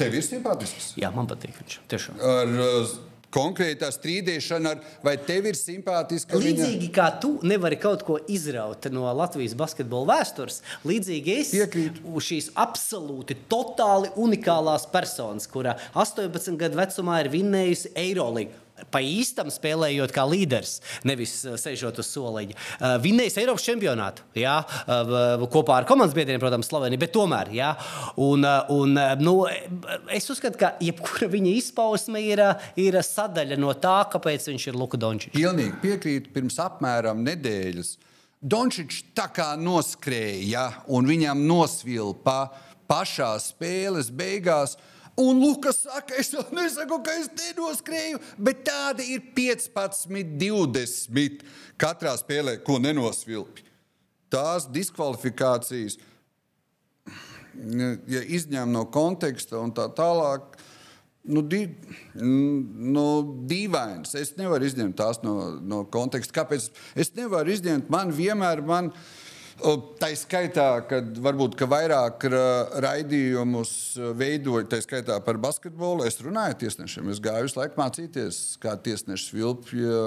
[0.00, 0.90] Tev ir simpātisks.
[1.00, 1.78] Jā, man patīk viņš.
[1.92, 2.20] Tiešām.
[2.24, 2.98] Ar uh,
[3.34, 9.06] konkrētā strīdēšana, ar, vai tev ir simpātiska Līdzīgi kā tu nevari kaut ko izraut no
[9.16, 12.16] Latvijas basketbola vēstures, līdzīgi es Piekrītu.
[12.30, 18.66] šīs absolūti totāli unikālās personas, kura 18 gadu vecumā ir vinnējusi Eirolandu.
[18.90, 20.78] Pa īstam spēlējot kā līderis,
[21.08, 22.56] nevis uh, sēžot uz soliņa.
[22.56, 27.70] Uh, Vinnējis Eiropas čempionātu, jā, uh, kopā ar komandas biedriem, protams, Sloveniju, bet tomēr, jā.
[28.20, 29.34] Un, un, nu,
[30.12, 32.42] es uzskatu, ka jebkura viņa izpausme ir,
[32.80, 35.36] ir sadaļa no tā, kāpēc viņš ir Luka Dončičs.
[35.36, 36.32] Pilnīgi piekrītu.
[36.34, 37.96] Pirms apmēram nedēļas
[38.40, 40.62] Dončičs tā kā noskrēja
[40.96, 42.46] un viņam nosvilpa
[42.88, 44.78] pašā spēles beigās.
[45.18, 50.06] Un Lukas saka, es jau nesaku, ka es nenoskrēju, bet tādi ir 15,
[50.38, 51.42] 20
[51.80, 53.66] katrā spēlē, ko nenosvilpi.
[54.30, 55.98] Tās diskvalifikācijas,
[58.08, 60.60] ja izņem no konteksta un tā tālāk,
[61.20, 61.66] Nu, di,
[62.16, 63.06] nu,
[63.44, 64.14] dīvains.
[64.16, 66.32] Es nevaru izņemt tās no, no konteksta.
[66.40, 66.70] Kāpēc?
[66.96, 67.90] Es nevaru izņemt.
[67.92, 68.88] Man vienmēr, man,
[70.00, 72.26] tā skaitā, kad varbūt ka vairāk
[72.82, 73.72] raidījumus
[74.18, 77.10] veidoju, tā skaitā par basketbolu, es runāju ar tiesnešiem.
[77.12, 80.02] Es gāju visu laiku mācīties, kā tiesneši vilpja,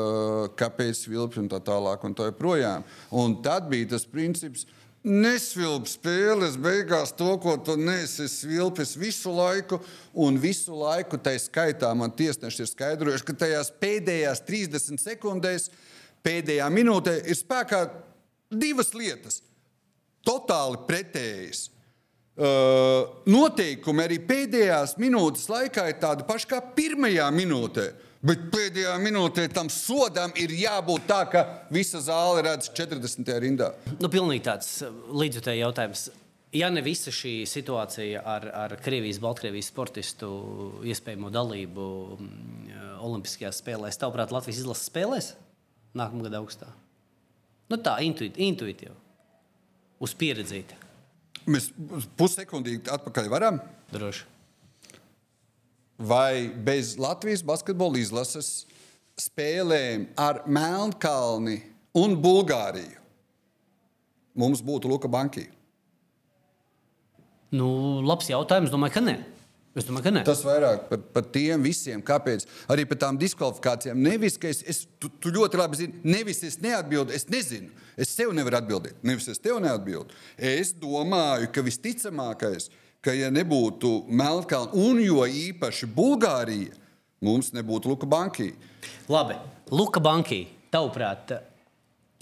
[0.59, 2.03] kāpēc vilpja un tā tālāk.
[2.03, 2.85] Un tā joprojām.
[3.15, 4.65] Un tad bija tas princips.
[5.03, 9.81] Nesvilp spēles, beigās to, ko tu nesi svilpis visu laiku,
[10.15, 15.67] un visu laiku tai skaitā man tiesneši ir skaidrojuši, ka tajās pēdējās 30 sekundēs,
[16.23, 17.83] pēdējā minūtē ir spēkā
[18.59, 19.41] divas lietas.
[20.23, 21.67] Totāli pretējas.
[22.33, 27.91] Uh, noteikumi arī pēdējās minūtes laikā ir tādi paši kā pirmajā minūtē.
[28.23, 31.41] Bet pēdējā minūtē tam sodam ir jābūt tā, ka
[31.75, 33.31] visa zāle redz 40.
[33.43, 33.73] rindā.
[33.99, 34.69] Nu, pilnīgi tāds
[35.11, 36.07] līdzjutēji jautājums.
[36.55, 40.29] Ja ne visa šī situācija ar, ar Krievijas, Baltkrievijas sportistu
[40.85, 41.87] iespējamo dalību
[43.03, 45.33] Olimpiskajās spēlēs, tavuprāt, Latvijas izlases spēlēs
[45.97, 46.69] nākamā gada augustā?
[47.71, 48.93] Nu, tā intuit, intuitīvi,
[50.03, 50.81] uz pieredzīti.
[51.49, 51.71] Mēs
[52.19, 53.63] pussekundīgi atpakaļ varam.
[53.93, 54.33] Droši
[55.97, 58.65] vai bez Latvijas basketbola izlases
[59.19, 61.59] spēlēm ar Melnkalni
[61.95, 63.01] un Bulgāriju
[64.39, 65.45] mums būtu Luka Banki?
[67.53, 68.71] Nu, labs jautājums.
[68.73, 69.13] Domāju, ka nē.
[69.73, 70.21] Es domāju, ka nē.
[70.27, 73.97] Tas vairāk par, par tiem visiem, kāpēc arī par tām diskvalifikācijām.
[74.05, 77.73] Nevis, ka es, es tu, tu ļoti labi zini, nevis es neatbildu, es nezinu.
[77.97, 80.13] Es sev nevaru atbildēt, nevis es tev neatbildu.
[80.37, 82.69] Es domāju, ka visticamākais
[83.03, 86.75] ka, ja nebūtu Melnkalna un jo īpaši Bulgārija,
[87.23, 88.51] mums nebūtu Luka Banki.
[89.11, 89.35] Labi,
[89.73, 91.35] Luka Banki, tavuprāt,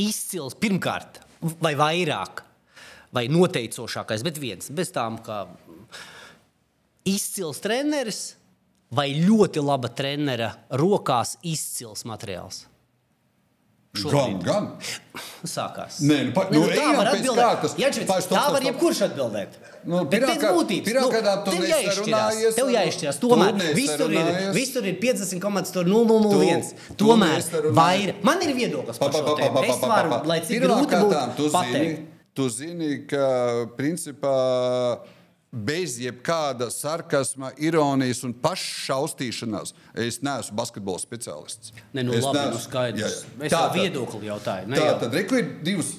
[0.02, 1.22] izcils pirmkārt
[1.62, 2.44] vai vairāk,
[3.14, 5.44] vai noteicošākais, bet viens bez tām, kā
[7.08, 8.22] izcils treneris
[8.92, 12.66] vai ļoti laba trenera rokās izcils materiāls.
[13.92, 14.38] Šobrīd.
[14.46, 15.24] Gan, gan.
[15.44, 15.98] Sākās.
[16.08, 17.42] Nē, nu, pa, nu, nu, tā var atbildēt.
[17.42, 19.58] Kārtas, Jā, čvic, tā stop, var jebkurš atbildēt.
[19.84, 20.06] Nu.
[20.08, 22.40] Pirmā nu, gadā tu jāizšķirās.
[22.56, 23.20] Tev jāizšķirās.
[23.20, 26.72] Tomēr visur ir, visur ir 50,001.
[27.02, 28.24] Tomēr vairāk.
[28.28, 29.66] Man ir viedoklis par šo tēmu.
[29.68, 32.08] Es varu, lai cik grūti būtu pateikt.
[32.32, 33.26] Tu zini, ka
[33.76, 34.38] principā
[35.52, 39.74] bez jebkāda sarkasma, ironijas un pašaustīšanās.
[40.00, 41.74] Es neesmu basketbola speciālists.
[41.92, 43.02] Ne, nu, es labi, neesmu nu skaidrs.
[43.04, 43.50] Jā, jā.
[43.50, 44.72] Es tā viedokli jautāju.
[44.72, 44.98] Ne, tā jau.
[45.04, 45.96] tad reku ir divas.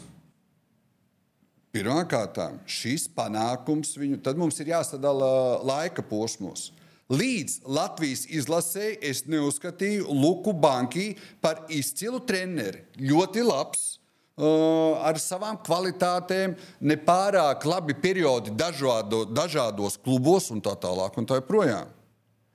[1.72, 2.36] Pirmkārt,
[2.68, 6.70] šis panākums viņu, tad mums ir jāsadala laika posmos.
[7.12, 11.10] Līdz Latvijas izlasē es neuzskatīju Luku Banki
[11.44, 12.84] par izcilu treneri.
[13.00, 13.98] Ļoti labs,
[14.36, 21.18] ar savām kvalitātēm, nepārāk labi periodi dažādo, dažādos klubos un tā tālāk.
[21.18, 21.90] Un tā joprojām.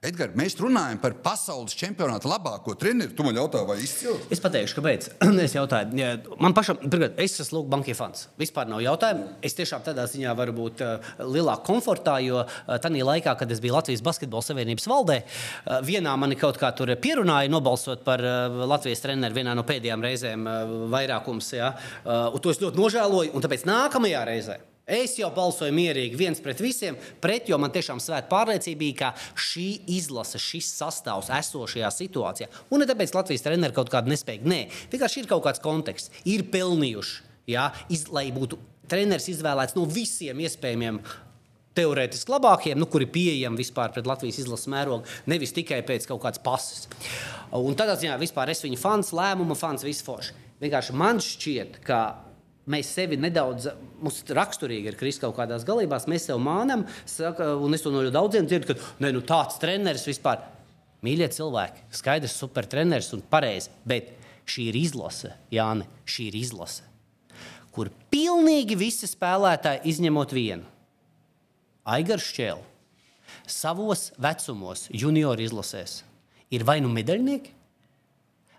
[0.07, 3.11] Edgars, mēs runājam par pasaules čempionāta labāko treneru.
[3.15, 4.15] Tu man jautā, vai izcili?
[4.31, 5.07] Es pateikšu, kāpēc.
[5.45, 8.27] es jautāju, ja, man pašam, pirmkārt, es esmu Lūk, bankie fans.
[8.39, 9.25] Vispār nav jautājumu.
[9.45, 13.61] Es tiešām tādā ziņā varu būt uh, lielākā komfortā, jo uh, tajā laikā, kad es
[13.63, 18.61] biju Latvijas Basketbola Savienības valdē, uh, vienā mani kaut kā tur pierunāja nobalsot par uh,
[18.69, 21.51] Latvijas treneru vienā no pēdējām reizēm uh, vairākums.
[21.57, 21.73] Ja,
[22.05, 24.61] uh, to es ļoti nožēloju, un tāpēc nākamajā reizē.
[24.87, 29.09] Es jau balsoju mierīgi viens pret visiem, pret, jo man tiešām svēta pārliecība bija, ka
[29.35, 29.65] šī
[29.97, 34.47] izlase, šis sastāvs esošajā situācijā, un ne tāpēc Latvijas treneri kaut kādu nespēju.
[34.47, 34.61] Nē,
[34.93, 37.17] vienkārši ir kaut kāds konteksts, ir pelnījuši,
[37.51, 41.01] jā, iz, lai būtu treneris izvēlēts no visiem iespējamiem
[41.77, 46.23] teorētiski labākiem, nu, kuri ir pieejami vispār pret Latvijas izlases mērogu, nevis tikai pēc kaut
[46.23, 46.87] kādas pases.
[47.51, 50.45] Un tādā ziņā vispār es viņu fans, lēmuma fans, visforši.
[50.63, 51.99] Vienkārši man šķiet, ka
[52.71, 53.69] mēs sevi nedaudz,
[54.03, 58.03] mums raksturīgi ir krist kaut kādās galībās, mēs sev mānam, saka, un es to no
[58.13, 60.43] daudziem dzirdu, ka ne, nu, tāds treneris vispār.
[61.05, 64.15] Mīļie cilvēki, skaidrs, supertreneris un pareizi, bet
[64.49, 66.87] šī ir izlase, Jāni, šī ir izlase,
[67.75, 70.65] kur pilnīgi visi spēlētāji izņemot vienu.
[71.87, 72.63] Aigars Šķēl
[73.47, 76.01] savos vecumos, junior izlasēs,
[76.51, 77.53] ir vai nu medaļnieki,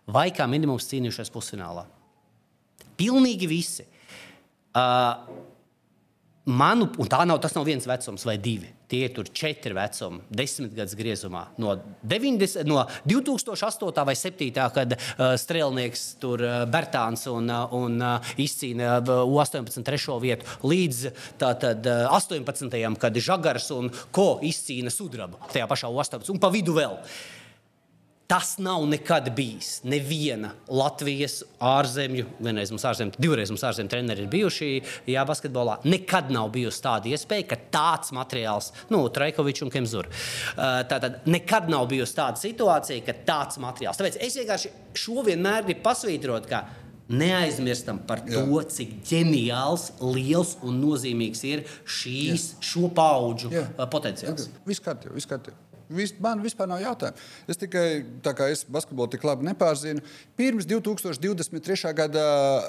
[0.08, 1.84] vai kā minimums cīnījušies pusfinālā.
[2.98, 3.84] Pilnīgi visi.
[4.76, 5.46] Uh,
[6.48, 8.70] Manu, un tā nav, nav viens vecums vai divi.
[8.88, 11.42] Tie ir četri vecumi, desmit gadus griezumā.
[11.60, 11.74] No,
[12.08, 14.04] 90, no 2008.
[14.08, 14.70] vai 2007.
[14.72, 19.84] kad uh, strēlnieks tur uh, Bertāns un, uh, un uh, izcīna uh, 18.
[19.84, 22.96] trešo vietu, līdz tātad, uh, 18.
[22.96, 26.32] kad Žagars un Ko izcīna sudrabu tajā pašā 18.
[26.32, 26.96] un pa vidu vēl.
[28.28, 29.80] Tas nav nekad bijis.
[29.88, 34.66] Neviena Latvijas ārzemju, vienreiz mums ārzemju, divreiz mums ārzemju treneri ir bijuši
[35.08, 35.78] jā, basketbolā.
[35.88, 40.10] Nekad nav bijusi tāda iespēja, ka tāds materiāls, nu, Traikovičs un Kemzur.
[40.90, 43.96] Tātad nekad nav bijusi tāda situācija, ka tāds materiāls.
[43.96, 44.72] Tāpēc es vienkārši
[45.06, 46.66] šo vienmēr gribu pasvītrot, ka
[47.08, 48.66] neaizmirstam par to, Jā.
[48.74, 52.68] cik ģeniāls, liels un nozīmīgs ir šīs, Jā.
[52.74, 53.64] šo pauģu Jā.
[53.88, 54.50] potenciāls.
[54.68, 55.56] Viss kārtībā, viss kārtībā.
[55.88, 57.26] Vis, man vispār nav jautājumu.
[57.48, 57.86] Es tikai,
[58.24, 60.04] tā kā es basketbolu tik labi nepārzinu,
[60.36, 61.94] pirms 2023.
[61.96, 62.24] gada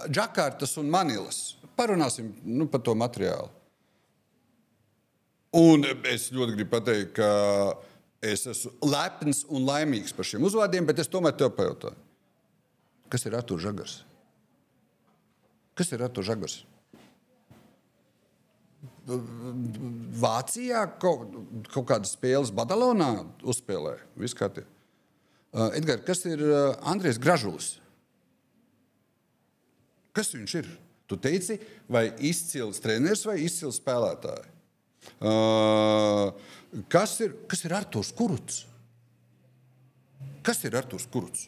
[0.08, 1.42] Džakartas un Manilas
[1.80, 3.52] parunāsim nu, par to materiālu.
[5.60, 7.30] Un es ļoti gribu pateikt, ka
[8.22, 11.98] es esmu lepns un laimīgs par šiem uzvārdiem, bet es tomēr tev pajautāju,
[13.10, 14.02] kas ir Artur Žagars?
[15.80, 16.60] Kas ir Artur Žagars?
[19.10, 21.34] Vācijā kaut,
[21.74, 23.12] kaut kādas spēles Badalonā
[23.42, 23.98] uzspēlē.
[24.38, 24.68] Kārtībā.
[25.50, 27.80] Uh, Edgars, kas ir uh, Andrēs Gražulis?
[30.14, 30.70] Kas viņš ir?
[31.10, 31.58] Tu teici,
[31.90, 34.52] vai izcils treneris vai izcils spēlētājs?
[35.18, 36.36] Uh,
[36.92, 38.60] kas ir, kas ir Arthurs Kuruts?
[40.46, 41.48] Kas ir Arthurs Kuruts?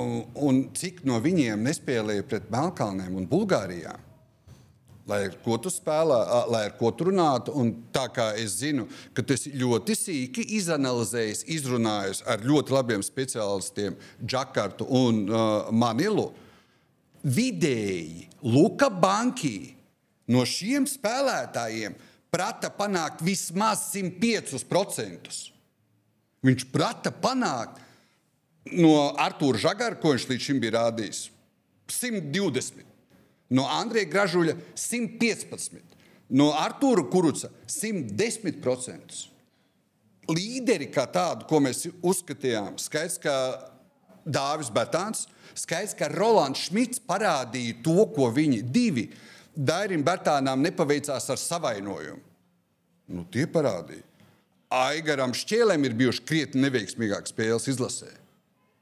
[0.00, 4.05] Un, un cik no viņiem nespēlēja pret Melnkalniem un Bulgārijām?
[5.06, 6.18] Lai ar ko tu spēlē,
[6.50, 7.54] lai ar ko tu runātu.
[7.54, 13.04] Un tā kā es zinu, ka tu esi ļoti sīki izanalizējis, izrunājis ar ļoti labiem
[13.06, 16.32] speciālistiem Džakartu un uh, Manilu,
[17.26, 19.76] vidēji Luka Banki
[20.30, 21.94] no šiem spēlētājiem
[22.34, 25.38] prata panākt vismaz 105%.
[26.46, 27.80] Viņš prata panākt
[28.74, 31.28] no Arthūra Žagara, ko viņš līdz šim bija rādījis,
[31.90, 32.95] 120.
[33.54, 35.78] No Andrija Gražuļa 115,
[36.34, 39.22] no Artūra Kuruca 110%.
[40.26, 43.34] Līderi kā tādu, ko mēs uzskatījām, skaidrs, ka
[44.26, 49.06] Dāvis Batāns, skaidrs, ka Rolands Šmits parādīja to, ko viņi divi
[49.56, 52.22] Dairim Batānām nepaveicās ar savainojumu.
[53.14, 54.02] Nu, tie parādīja.
[54.74, 58.10] Aigaram Šķēlēm ir bijuši krietni neveiksmīgākas spēles izlasē.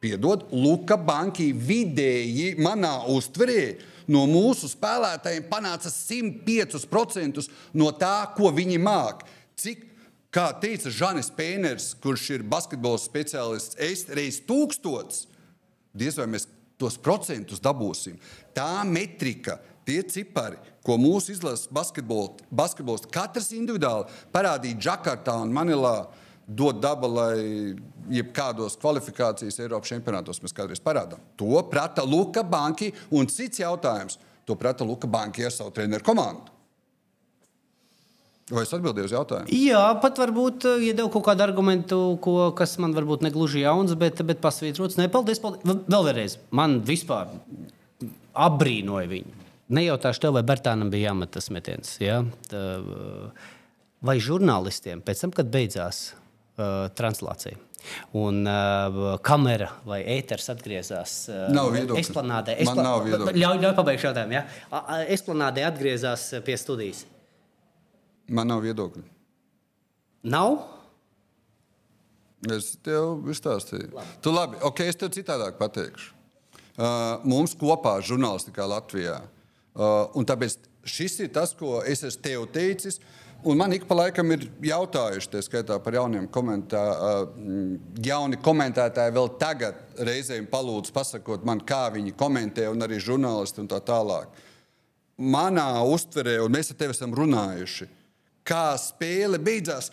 [0.00, 3.74] Piedod, Luka Banki vidēji manā uztverē
[4.10, 7.44] no mūsu spēlētājiem panāca 105%
[7.78, 9.24] no tā, ko viņi māk.
[9.60, 9.86] Cik,
[10.34, 15.26] kā teica Žanis Pēners, kurš ir basketbola speciālists, es reiz tūkstots,
[15.94, 16.48] diez vai mēs
[16.80, 18.18] tos procentus dabūsim.
[18.56, 25.96] Tā metrika, tie cipari, ko mūsu izlases basketbols katrs individuāli parādīja Džakartā un Manilā,
[26.46, 27.74] dod daba, lai
[28.12, 31.22] jebkādos kvalifikācijas Eiropas čempionātos mēs kādreiz parādām.
[31.40, 34.18] To prata Luka Banki un cits jautājums.
[34.44, 36.52] To prata Luka Banki ar savu treneru komandu.
[38.52, 39.56] Vai es atbildēju uz jautājumu?
[39.56, 44.42] Jā, pat varbūt iedevu kaut kādu argumentu, ko, kas man varbūt negluži jauns, bet, bet
[44.44, 44.98] pasvītrots.
[45.00, 45.64] Nē, paldies, paldies.
[45.64, 47.32] Vēl vienreiz, man vispār
[48.36, 49.40] apbrīnoja viņu.
[49.74, 51.94] Nejautāšu tev, vai Bertānam bija jāmet tas metiens.
[52.04, 52.20] Ja?
[54.04, 56.10] Vai žurnālistiem pēc tam, kad beidzās
[56.56, 57.58] uh, translācija.
[58.16, 62.00] Un uh, kamera vai ēters atgriezās uh, nav viedokļa.
[62.00, 62.54] Esplanādē.
[62.64, 62.84] Espla...
[62.86, 63.34] Nav viedokļa.
[63.36, 64.36] Ļauj, ļauj pabeigšu jautājumu.
[64.38, 64.44] Ja?
[65.12, 67.04] Esplanādē atgriezās pie studijas.
[68.32, 69.04] Man nav viedokļa.
[70.32, 70.56] Nav?
[72.54, 73.90] Es tev izstāstīju.
[73.96, 74.16] Labi.
[74.24, 76.12] Tu labi, ok, es tev citādāk pateikšu.
[76.74, 79.20] Uh, mums kopā žurnālistikā Latvijā.
[79.74, 80.56] Uh, un tāpēc
[80.88, 82.98] šis ir tas, ko es esmu tev teicis.
[82.98, 86.80] Uh, Un man ik pa laikam ir jautājuši, tā skaitā par jauniem komentā,
[88.00, 93.68] jauni komentētāji vēl tagad reizēm palūdz pasakot man, kā viņi komentē, un arī žurnālisti un
[93.68, 94.32] tā tālāk.
[95.20, 97.90] Manā uztverē, un mēs ar tevi esam runājuši,
[98.48, 99.90] kā spēle beidzās,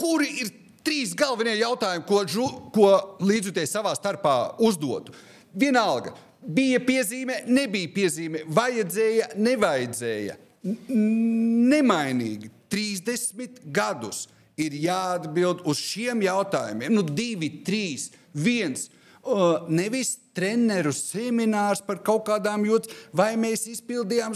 [0.00, 0.54] kuri ir
[0.84, 2.88] trīs galvenie jautājumi, ko, žu, ko
[3.20, 5.12] līdzjutēji savā starpā uzdotu.
[5.52, 10.40] Vienalga, bija piezīme, nebija piezīme, vajadzēja, nevajadzēja.
[10.64, 14.26] Nemainīgi 30 gadus
[14.60, 16.94] ir jāatbild uz šiem jautājumiem.
[16.94, 18.88] Nu, divi, trīs, viens.
[19.24, 24.34] Uh, nevis treneru seminārs par kaut kādām jūtas, vai mēs izpildījām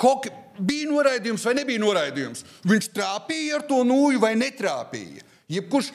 [0.00, 0.44] hokeju.
[0.58, 2.40] Bija noraidījums vai nebija noraidījums?
[2.66, 5.26] Viņš trāpīja ar to nūju vai netrāpīja.
[5.52, 5.92] Jebkurš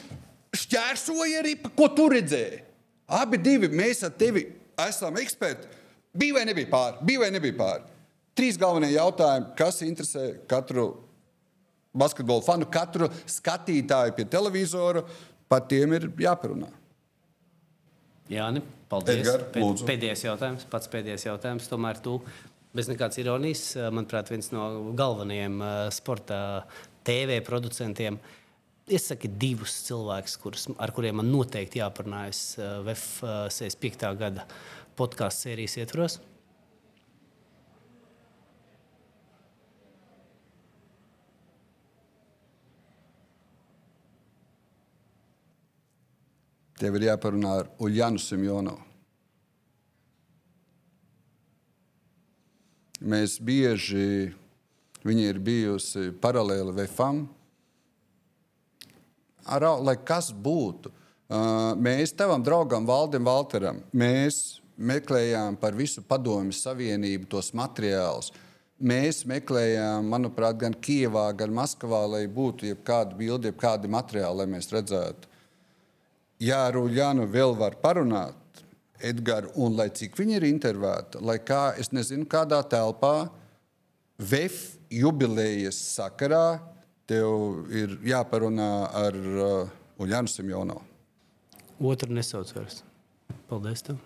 [0.55, 2.61] šķērsoja arī, ko tu redzēji.
[3.17, 4.45] Abi divi mēs ar tevi
[4.85, 5.67] esam eksperti.
[6.13, 7.01] Bija vai nebija pāri?
[7.09, 7.89] Bija vai nebija pāri?
[8.37, 10.87] Trīs galvenie jautājumi, kas interesē katru
[11.93, 15.03] basketbola fanu, katru skatītāju pie televizora,
[15.49, 16.69] par tiem ir jāparunā.
[18.31, 19.21] Jā, ne, paldies.
[19.21, 21.67] Edgar, Pēd, pēdējais jautājums, pats pēdējais jautājums.
[21.69, 22.17] Tomēr tu
[22.73, 25.59] bez nekādas ironijas, manuprāt, viens no galvenajiem
[25.93, 26.37] sporta
[27.05, 28.17] TV producentiem.
[28.89, 32.41] Iesaki divus cilvēkus, kurus, ar kuriem man noteikti jāparunājas
[32.87, 33.05] VF
[33.53, 34.09] 65.
[34.19, 34.47] gada
[34.99, 36.17] podkāstu sērijas ietvaros.
[46.79, 48.81] Tev ir jāparunā ar Uljānu Simjonovu.
[53.03, 54.31] Mēs bieži,
[55.03, 57.25] viņa ir bijusi paralēli VFam.
[59.43, 60.91] Ar, lai kas būtu,
[61.83, 68.31] mēs tavam draugam Valdim Valteram, mēs meklējām par visu padomju savienību tos materiālus.
[68.83, 74.71] Mēs meklējām, manuprāt, gan Kijavā, gan Maskavā, lai būtu jebkāda bilde, jebkādi materiāli, lai mēs
[74.73, 75.29] redzētu.
[76.43, 78.63] Jā, ar Uljānu vēl var parunāt,
[79.03, 83.29] Edgars, un lai cik viņi ir intervēta, lai kā es nezinu, kādā telpā,
[84.19, 86.59] VF jubilejas sakarā,
[87.07, 88.71] tev ir jāparunā
[89.03, 90.83] ar uh, Uljānu Simjonovu.
[91.83, 92.81] Otru nesauc vairs.
[93.49, 93.83] Paldies!
[93.83, 93.99] Tev.